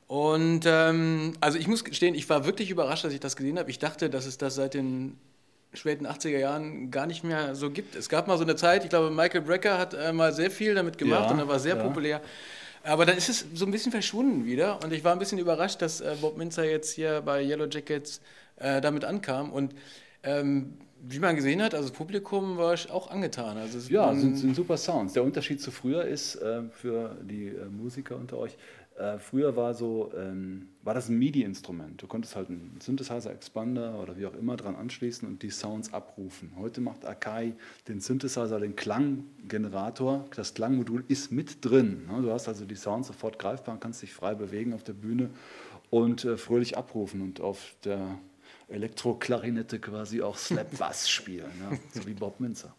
Und 0.06 0.64
ähm, 0.66 1.32
also 1.40 1.56
ich 1.56 1.66
muss 1.66 1.82
gestehen, 1.82 2.14
ich 2.14 2.28
war 2.28 2.44
wirklich 2.44 2.68
überrascht, 2.68 3.04
dass 3.04 3.14
ich 3.14 3.20
das 3.20 3.36
gesehen 3.36 3.58
habe. 3.58 3.70
Ich 3.70 3.78
dachte, 3.78 4.10
dass 4.10 4.26
es 4.26 4.36
das 4.36 4.56
seit 4.56 4.74
den 4.74 5.16
späten 5.72 6.06
80er 6.06 6.36
Jahren 6.36 6.90
gar 6.90 7.06
nicht 7.06 7.24
mehr 7.24 7.54
so 7.54 7.70
gibt. 7.70 7.96
Es 7.96 8.10
gab 8.10 8.28
mal 8.28 8.36
so 8.36 8.44
eine 8.44 8.54
Zeit, 8.54 8.84
ich 8.84 8.90
glaube, 8.90 9.10
Michael 9.10 9.40
Brecker 9.40 9.78
hat 9.78 9.94
äh, 9.94 10.12
mal 10.12 10.34
sehr 10.34 10.50
viel 10.50 10.74
damit 10.74 10.98
gemacht 10.98 11.24
Ja, 11.24 11.30
und 11.30 11.38
er 11.38 11.48
war 11.48 11.58
sehr 11.58 11.76
ja. 11.78 11.82
populär. 11.82 12.20
Aber 12.84 13.06
dann 13.06 13.16
ist 13.16 13.30
es 13.30 13.46
so 13.54 13.64
ein 13.64 13.70
bisschen 13.70 13.92
verschwunden 13.92 14.44
wieder 14.44 14.78
und 14.84 14.92
ich 14.92 15.04
war 15.04 15.12
ein 15.12 15.18
bisschen 15.18 15.38
überrascht, 15.38 15.80
dass 15.80 16.02
äh, 16.02 16.16
Bob 16.20 16.36
Minzer 16.36 16.64
jetzt 16.64 16.92
hier 16.92 17.22
bei 17.22 17.42
Yellow 17.42 17.66
Jackets 17.66 18.20
äh, 18.58 18.80
damit 18.80 19.04
ankam 19.04 19.52
und 19.52 19.74
ähm, 20.22 20.74
wie 21.00 21.20
man 21.20 21.36
gesehen 21.36 21.62
hat, 21.62 21.74
also 21.74 21.88
das 21.88 21.96
Publikum 21.96 22.56
war 22.56 22.74
auch 22.90 23.10
angetan. 23.10 23.56
Also 23.56 23.78
Ja, 23.92 24.12
sind, 24.14 24.36
sind 24.36 24.56
super 24.56 24.76
Sounds. 24.76 25.12
Der 25.12 25.22
Unterschied 25.22 25.60
zu 25.60 25.70
früher 25.70 26.04
ist, 26.04 26.36
äh, 26.36 26.62
für 26.70 27.16
die 27.22 27.48
äh, 27.48 27.66
Musiker 27.66 28.16
unter 28.16 28.36
euch, 28.38 28.56
äh, 28.98 29.18
früher 29.18 29.54
war 29.54 29.74
so, 29.74 30.10
ähm, 30.16 30.70
war 30.82 30.92
das 30.92 31.08
ein 31.08 31.18
MIDI-Instrument. 31.18 32.02
Du 32.02 32.08
konntest 32.08 32.34
halt 32.34 32.48
einen 32.48 32.78
Synthesizer, 32.80 33.30
Expander 33.30 34.00
oder 34.02 34.16
wie 34.16 34.26
auch 34.26 34.34
immer 34.34 34.56
dran 34.56 34.74
anschließen 34.74 35.26
und 35.28 35.42
die 35.44 35.50
Sounds 35.50 35.92
abrufen. 35.92 36.52
Heute 36.58 36.80
macht 36.80 37.04
Akai 37.06 37.54
den 37.86 38.00
Synthesizer, 38.00 38.58
den 38.58 38.74
Klanggenerator. 38.74 40.24
Das 40.34 40.54
Klangmodul 40.54 41.04
ist 41.06 41.30
mit 41.30 41.64
drin. 41.64 42.08
Ne? 42.10 42.22
Du 42.22 42.32
hast 42.32 42.48
also 42.48 42.64
die 42.64 42.74
Sounds 42.74 43.06
sofort 43.06 43.38
greifbar, 43.38 43.78
kannst 43.78 44.02
dich 44.02 44.12
frei 44.12 44.34
bewegen 44.34 44.72
auf 44.72 44.82
der 44.82 44.94
Bühne 44.94 45.30
und 45.90 46.24
äh, 46.24 46.36
fröhlich 46.36 46.76
abrufen 46.76 47.20
und 47.20 47.40
auf 47.40 47.76
der 47.84 48.18
Elektroklarinette 48.68 49.78
quasi 49.78 50.22
auch 50.22 50.36
Slap 50.36 50.76
Bass 50.78 51.08
spielen, 51.08 51.50
ja? 51.60 51.76
so 51.94 52.06
wie 52.06 52.14
Bob 52.14 52.38
Minzer. 52.38 52.74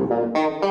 Thank 0.00 0.62
you. 0.62 0.67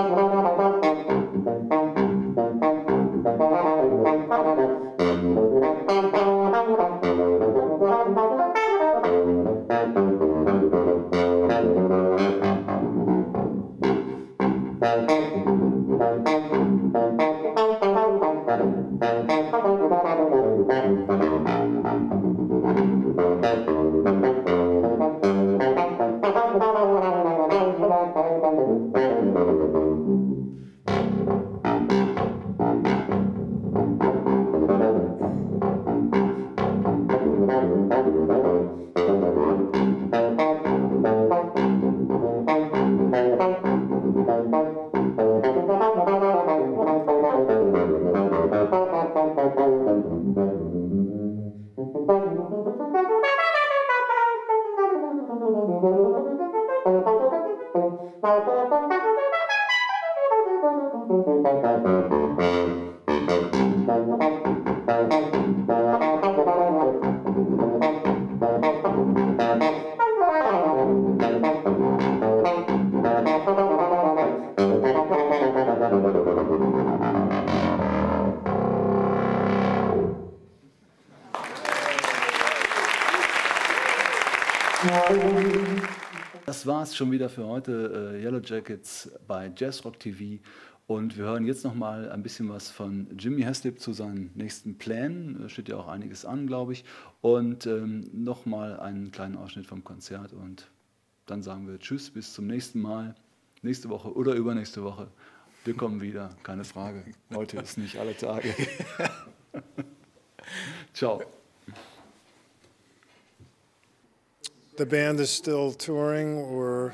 Thank 14.88 15.36
you. 15.36 15.47
Das 86.88 86.92
war 86.92 86.94
es 86.94 86.98
schon 87.00 87.12
wieder 87.12 87.28
für 87.28 87.46
heute. 87.46 88.14
Äh, 88.16 88.24
Yellow 88.24 88.40
Jackets 88.40 89.12
bei 89.28 89.52
Jazzrock 89.54 90.00
TV. 90.00 90.42
Und 90.88 91.18
wir 91.18 91.26
hören 91.26 91.46
jetzt 91.46 91.66
noch 91.66 91.76
mal 91.76 92.10
ein 92.10 92.24
bisschen 92.24 92.48
was 92.48 92.72
von 92.72 93.08
Jimmy 93.20 93.42
Heslip 93.42 93.82
zu 93.82 93.92
seinen 93.92 94.32
nächsten 94.36 94.78
Plänen. 94.78 95.38
Da 95.42 95.50
steht 95.50 95.68
ja 95.68 95.76
auch 95.76 95.90
einiges 95.90 96.24
an, 96.24 96.48
glaube 96.48 96.72
ich. 96.72 96.86
Und 97.20 97.66
ähm, 97.66 98.10
noch 98.14 98.46
mal 98.46 98.80
einen 98.80 99.12
kleinen 99.12 99.36
Ausschnitt 99.36 99.66
vom 99.66 99.84
Konzert. 99.84 100.32
Und 100.32 100.70
dann 101.26 101.44
sagen 101.44 101.68
wir 101.68 101.78
Tschüss, 101.78 102.10
bis 102.10 102.32
zum 102.32 102.48
nächsten 102.48 102.80
Mal. 102.80 103.16
Nächste 103.62 103.90
Woche 103.90 104.16
oder 104.16 104.34
übernächste 104.36 104.82
Woche. 104.82 105.10
Wir 105.66 105.76
kommen 105.76 106.00
wieder, 106.00 106.38
keine 106.44 106.64
Frage. 106.64 107.04
Heute 107.36 107.58
ist 107.58 107.78
nicht 107.78 107.98
alle 107.98 108.16
Tage. 108.16 108.56
Ciao. 110.94 111.22
The 114.78 114.86
band 114.86 115.20
is 115.20 115.32
still 115.32 115.72
touring. 115.72 116.52
We're 116.52 116.94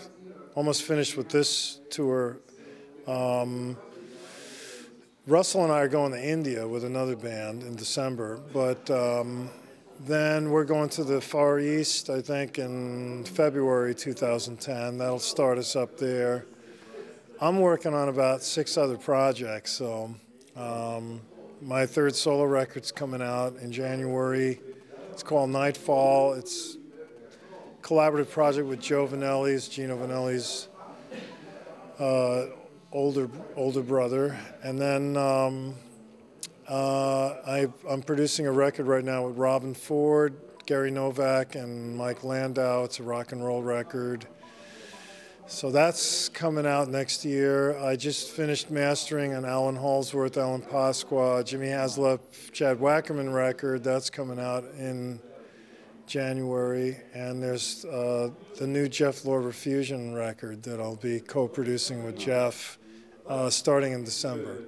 almost 0.55 0.83
finished 0.83 1.17
with 1.17 1.27
this 1.27 1.81
tour. 1.89 2.37
Um, 3.05 3.75
Russell 5.27 5.65
and 5.65 5.73
I 5.73 5.81
are 5.81 5.89
going 5.89 6.13
to 6.13 6.25
India 6.25 6.65
with 6.65 6.85
another 6.85 7.17
band 7.17 7.61
in 7.61 7.75
December, 7.75 8.39
but 8.53 8.89
um, 8.89 9.49
then 9.99 10.49
we're 10.49 10.63
going 10.63 10.87
to 10.91 11.03
the 11.03 11.19
Far 11.19 11.59
East, 11.59 12.09
I 12.09 12.21
think, 12.21 12.57
in 12.57 13.25
February 13.25 13.93
2010. 13.93 14.97
That'll 14.97 15.19
start 15.19 15.57
us 15.57 15.75
up 15.75 15.97
there. 15.97 16.45
I'm 17.41 17.59
working 17.59 17.93
on 17.93 18.07
about 18.07 18.43
six 18.43 18.77
other 18.77 18.97
projects, 18.97 19.73
so 19.73 20.15
um, 20.55 21.19
my 21.61 21.85
third 21.85 22.15
solo 22.15 22.45
record's 22.45 22.93
coming 22.93 23.21
out 23.21 23.57
in 23.57 23.73
January. 23.73 24.61
It's 25.11 25.21
called 25.21 25.49
Nightfall. 25.49 26.35
It's 26.35 26.77
collaborative 27.83 28.31
project 28.31 28.65
with 28.65 28.81
Joe 28.81 29.05
Vannelli's, 29.05 29.67
Gino 29.67 29.97
Vannelli's 29.97 30.69
uh, 31.99 32.45
older 32.91 33.29
older 33.55 33.81
brother, 33.81 34.39
and 34.63 34.79
then 34.79 35.17
um, 35.17 35.75
uh, 36.67 37.35
I, 37.45 37.67
I'm 37.87 38.01
producing 38.01 38.47
a 38.47 38.51
record 38.51 38.87
right 38.87 39.03
now 39.03 39.27
with 39.27 39.37
Robben 39.37 39.75
Ford, 39.75 40.33
Gary 40.65 40.91
Novak, 40.91 41.55
and 41.55 41.95
Mike 41.95 42.23
Landau. 42.23 42.85
It's 42.85 42.99
a 42.99 43.03
rock 43.03 43.33
and 43.33 43.45
roll 43.45 43.61
record. 43.61 44.25
So 45.45 45.69
that's 45.69 46.29
coming 46.29 46.65
out 46.65 46.87
next 46.87 47.25
year. 47.25 47.77
I 47.77 47.97
just 47.97 48.29
finished 48.29 48.71
mastering 48.71 49.33
an 49.33 49.43
Allan 49.43 49.75
Holdsworth, 49.75 50.37
Alan 50.37 50.61
Pasqua, 50.61 51.43
Jimmy 51.43 51.67
Haslip, 51.67 52.21
Chad 52.53 52.77
Wackerman 52.77 53.33
record. 53.33 53.83
That's 53.83 54.09
coming 54.09 54.39
out 54.39 54.63
in 54.77 55.19
January, 56.05 56.97
and 57.13 57.41
there's 57.41 57.85
uh, 57.85 58.29
the 58.57 58.67
new 58.67 58.87
Jeff 58.87 59.23
Lorber 59.23 59.53
Fusion 59.53 60.13
record 60.13 60.63
that 60.63 60.79
I'll 60.79 60.95
be 60.95 61.19
co-producing 61.19 62.03
with 62.03 62.17
Jeff 62.17 62.77
uh, 63.27 63.49
starting 63.49 63.93
in 63.93 64.03
December. 64.03 64.63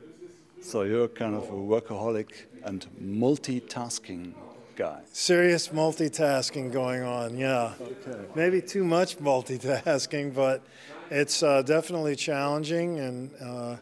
So 0.62 0.82
you're 0.84 1.08
kind 1.08 1.36
of 1.36 1.44
a 1.44 1.54
workaholic 1.54 2.32
and 2.64 2.88
multitasking 3.02 4.34
guy. 4.76 5.02
Serious 5.12 5.70
multitasking 5.70 6.72
going 6.72 7.04
on, 7.04 7.38
yeah. 7.38 7.74
Okay. 7.80 8.26
Maybe 8.36 8.62
too 8.62 8.84
much 8.84 9.18
multitasking, 9.18 10.34
but 10.34 10.66
it's 11.12 11.44
uh, 11.44 11.62
definitely 11.62 12.16
challenging, 12.16 13.00
and 13.00 13.32
uh, 13.42 13.76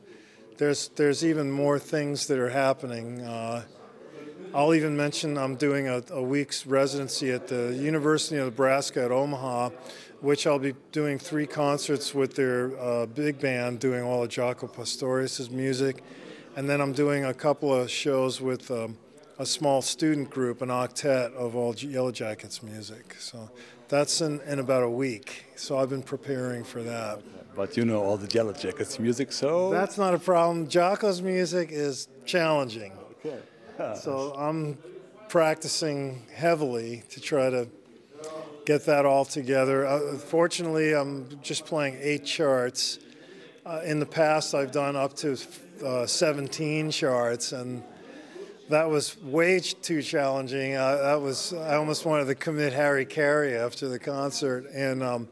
there's 0.58 0.90
there's 0.90 1.24
even 1.24 1.50
more 1.50 1.80
things 1.80 2.28
that 2.28 2.38
are 2.38 2.50
happening. 2.50 3.22
I'll 4.56 4.76
even 4.76 4.96
mention 4.96 5.36
I'm 5.36 5.56
doing 5.56 5.88
a, 5.88 6.04
a, 6.12 6.22
week's 6.22 6.68
residency 6.68 7.32
at 7.32 7.48
the 7.48 7.74
University 7.74 8.38
of 8.38 8.46
Nebraska 8.46 9.04
at 9.04 9.12
Omaha, 9.12 9.70
which 10.22 10.46
I'll 10.46 10.60
be 10.60 10.76
doing 10.92 11.18
three 11.18 11.48
concerts 11.48 12.14
with 12.14 12.36
their 12.36 12.80
uh, 12.80 13.08
big 13.08 13.40
band, 13.40 13.80
doing 13.80 14.04
all 14.04 14.24
of 14.24 14.30
Jaco 14.30 14.72
Pastorius' 14.72 15.50
music, 15.50 16.04
and 16.56 16.70
then 16.70 16.82
I'm 16.82 16.94
doing 16.94 17.26
a 17.26 17.34
couple 17.34 17.74
of 17.74 17.90
shows 17.90 18.42
with 18.42 18.70
um, 18.70 18.96
a 19.40 19.46
small 19.46 19.82
student 19.82 20.30
group, 20.30 20.62
an 20.62 20.70
octet 20.70 21.34
of 21.34 21.56
all 21.56 21.74
Yellow 21.74 22.12
Jackets 22.12 22.62
music. 22.62 23.16
So 23.18 23.50
that's 23.88 24.22
in, 24.22 24.40
in 24.42 24.60
about 24.60 24.84
a 24.84 24.90
week. 24.90 25.46
So 25.56 25.80
I've 25.80 25.90
been 25.90 26.04
preparing 26.04 26.64
for 26.64 26.84
that. 26.84 27.22
But 27.56 27.76
you 27.76 27.86
know 27.86 28.04
all 28.04 28.18
the 28.18 28.32
Yellow 28.32 28.54
Jackets 28.54 29.00
music, 29.00 29.32
so 29.32 29.72
that's 29.72 29.98
not 29.98 30.14
a 30.14 30.20
problem. 30.20 30.68
Jaco's 30.68 31.24
music 31.24 31.70
is 31.72 32.08
challenging. 32.26 32.94
Okay. 33.26 33.40
So 33.96 34.34
I'm 34.38 34.78
practicing 35.30 36.22
heavily 36.34 37.04
to 37.10 37.20
try 37.20 37.50
to 37.50 37.68
get 38.66 38.86
that 38.86 39.06
all 39.06 39.26
together. 39.26 39.86
Uh, 39.86 40.18
fortunately, 40.18 40.94
I'm 40.94 41.40
just 41.42 41.66
playing 41.66 41.98
eight 42.00 42.26
charts. 42.26 43.00
Uh, 43.66 43.82
in 43.86 44.00
the 44.00 44.06
past, 44.06 44.54
I've 44.54 44.72
done 44.72 44.96
up 44.96 45.16
to 45.18 45.38
uh, 45.84 46.06
17 46.06 46.92
charts, 46.92 47.52
and 47.52 47.84
that 48.70 48.90
was 48.90 49.18
way 49.22 49.60
too 49.60 50.02
challenging. 50.02 50.76
Uh, 50.76 50.98
that 50.98 51.22
was 51.22 51.54
I 51.54 51.76
almost 51.76 52.06
wanted 52.06 52.26
to 52.26 52.36
commit 52.36 52.74
hari-kari 52.74 53.56
after 53.56 53.88
the 53.88 54.00
concert, 54.00 54.66
and 54.74 55.02
um, 55.02 55.28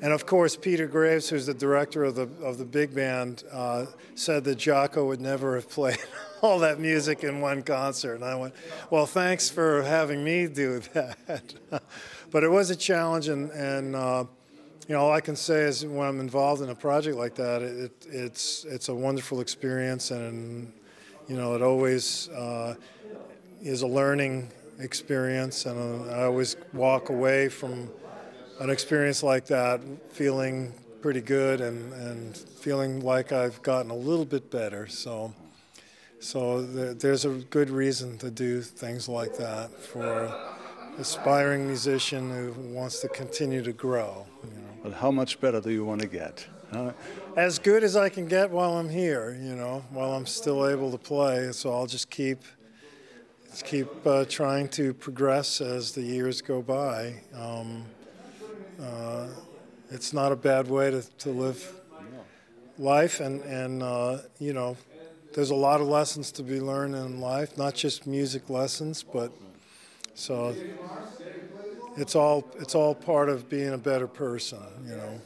and 0.00 0.12
of 0.12 0.26
course 0.26 0.56
Peter 0.56 0.86
Graves, 0.86 1.28
who's 1.28 1.46
the 1.46 1.54
director 1.54 2.04
of 2.04 2.14
the 2.14 2.28
of 2.42 2.58
the 2.58 2.64
big 2.64 2.94
band, 2.94 3.44
uh, 3.52 3.86
said 4.14 4.44
that 4.44 4.58
Jaco 4.58 5.06
would 5.06 5.20
never 5.20 5.54
have 5.54 5.68
played 5.68 5.98
all 6.42 6.58
that 6.60 6.78
music 6.78 7.24
in 7.24 7.40
one 7.40 7.62
concert. 7.62 8.14
And 8.14 8.24
I 8.24 8.34
went, 8.34 8.54
well, 8.90 9.06
thanks 9.06 9.50
for 9.50 9.82
having 9.82 10.22
me 10.22 10.46
do 10.46 10.80
that. 10.92 11.54
but 12.30 12.44
it 12.44 12.50
was 12.50 12.70
a 12.70 12.76
challenge, 12.76 13.28
and, 13.28 13.50
and 13.50 13.96
uh, 13.96 14.24
you 14.86 14.94
know, 14.94 15.00
all 15.00 15.12
I 15.12 15.20
can 15.20 15.36
say 15.36 15.62
is 15.62 15.84
when 15.84 16.06
I'm 16.06 16.20
involved 16.20 16.62
in 16.62 16.70
a 16.70 16.74
project 16.74 17.16
like 17.16 17.34
that, 17.34 17.62
it, 17.62 18.06
it's 18.06 18.64
it's 18.64 18.88
a 18.88 18.94
wonderful 18.94 19.40
experience, 19.40 20.10
and 20.10 20.72
you 21.28 21.36
know, 21.36 21.54
it 21.54 21.62
always 21.62 22.28
uh, 22.30 22.74
is 23.60 23.82
a 23.82 23.86
learning 23.86 24.50
experience, 24.78 25.66
and 25.66 26.08
uh, 26.08 26.12
I 26.12 26.24
always 26.24 26.56
walk 26.72 27.10
away 27.10 27.48
from 27.48 27.90
an 28.60 28.70
experience 28.70 29.22
like 29.22 29.46
that 29.46 29.80
feeling 30.10 30.72
pretty 31.02 31.20
good 31.20 31.60
and, 31.60 31.92
and 31.92 32.36
feeling 32.36 33.00
like 33.00 33.30
I've 33.30 33.62
gotten 33.62 33.90
a 33.90 33.96
little 33.96 34.24
bit 34.24 34.50
better. 34.50 34.86
So. 34.88 35.32
So 36.20 36.62
there's 36.62 37.24
a 37.24 37.30
good 37.30 37.70
reason 37.70 38.18
to 38.18 38.30
do 38.30 38.60
things 38.60 39.08
like 39.08 39.36
that 39.36 39.70
for 39.70 40.24
an 40.24 40.32
aspiring 40.98 41.66
musician 41.66 42.30
who 42.30 42.52
wants 42.74 43.00
to 43.00 43.08
continue 43.08 43.62
to 43.62 43.72
grow. 43.72 44.26
You 44.42 44.60
know. 44.60 44.68
But 44.82 44.92
how 44.94 45.10
much 45.10 45.40
better 45.40 45.60
do 45.60 45.70
you 45.70 45.84
want 45.84 46.00
to 46.02 46.08
get? 46.08 46.46
Uh, 46.72 46.92
as 47.36 47.58
good 47.58 47.82
as 47.82 47.96
I 47.96 48.08
can 48.08 48.26
get 48.26 48.50
while 48.50 48.76
I'm 48.76 48.90
here, 48.90 49.38
you 49.40 49.54
know, 49.54 49.84
while 49.90 50.12
I'm 50.12 50.26
still 50.26 50.68
able 50.68 50.90
to 50.90 50.98
play. 50.98 51.52
So 51.52 51.72
I'll 51.72 51.86
just 51.86 52.10
keep 52.10 52.42
keep 53.64 53.88
uh, 54.06 54.24
trying 54.28 54.68
to 54.68 54.92
progress 54.94 55.60
as 55.60 55.92
the 55.92 56.02
years 56.02 56.42
go 56.42 56.62
by. 56.62 57.14
Um, 57.34 57.84
uh, 58.80 59.28
it's 59.90 60.12
not 60.12 60.32
a 60.32 60.36
bad 60.36 60.68
way 60.68 60.90
to, 60.90 61.02
to 61.02 61.30
live 61.30 61.80
life, 62.76 63.20
and 63.20 63.40
and 63.42 63.82
uh, 63.82 64.18
you 64.38 64.52
know 64.52 64.76
there's 65.34 65.50
a 65.50 65.54
lot 65.54 65.80
of 65.80 65.86
lessons 65.88 66.32
to 66.32 66.42
be 66.42 66.60
learned 66.60 66.94
in 66.94 67.20
life, 67.20 67.56
not 67.56 67.74
just 67.74 68.06
music 68.06 68.48
lessons, 68.50 69.02
but 69.02 69.30
so 70.14 70.54
it's 71.96 72.14
all 72.14 72.44
it's 72.58 72.74
all 72.74 72.94
part 72.94 73.28
of 73.28 73.48
being 73.48 73.72
a 73.72 73.78
better 73.78 74.06
person. 74.08 74.58
You 74.86 74.96
know. 74.96 75.20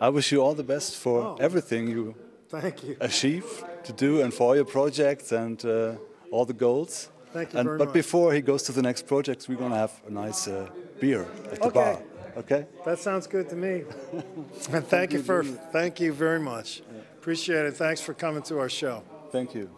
I 0.00 0.08
wish 0.10 0.30
you 0.32 0.40
all 0.42 0.54
the 0.54 0.62
best 0.62 0.96
for 0.96 1.22
Oh. 1.22 1.36
everything 1.40 1.88
you 1.88 2.14
Thank 2.48 2.84
you. 2.84 2.96
achieve 3.00 3.44
to 3.84 3.92
do 3.92 4.20
and 4.22 4.32
for 4.32 4.54
your 4.54 4.64
projects 4.64 5.32
and 5.32 5.62
uh, 5.64 5.96
all 6.30 6.44
the 6.46 6.52
goals. 6.54 7.08
Thank 7.32 7.52
you 7.52 7.58
and, 7.58 7.78
but 7.78 7.86
much. 7.88 7.92
before 7.94 8.32
he 8.32 8.40
goes 8.40 8.62
to 8.64 8.72
the 8.72 8.80
next 8.82 9.06
projects, 9.06 9.48
we're 9.48 9.58
going 9.58 9.72
to 9.72 9.76
have 9.78 9.92
a 10.06 10.10
nice 10.10 10.46
uh, 10.46 10.68
beer 11.00 11.26
at 11.52 11.60
the 11.60 11.66
Okay. 11.68 11.74
bar. 11.80 12.02
Okay? 12.36 12.66
That 12.84 12.98
sounds 13.00 13.26
good 13.26 13.48
to 13.48 13.56
me. 13.56 13.82
and 14.72 14.86
thank 14.86 15.12
you 15.12 15.22
for 15.22 15.42
thank 15.72 15.98
you 16.00 16.12
very 16.12 16.38
much. 16.40 16.82
Appreciate 17.20 17.66
it. 17.66 17.76
Thanks 17.76 18.00
for 18.00 18.14
coming 18.14 18.42
to 18.42 18.58
our 18.60 18.68
show. 18.68 19.02
Thank 19.32 19.54
you. 19.54 19.68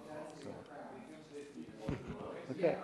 Okay. 2.52 2.76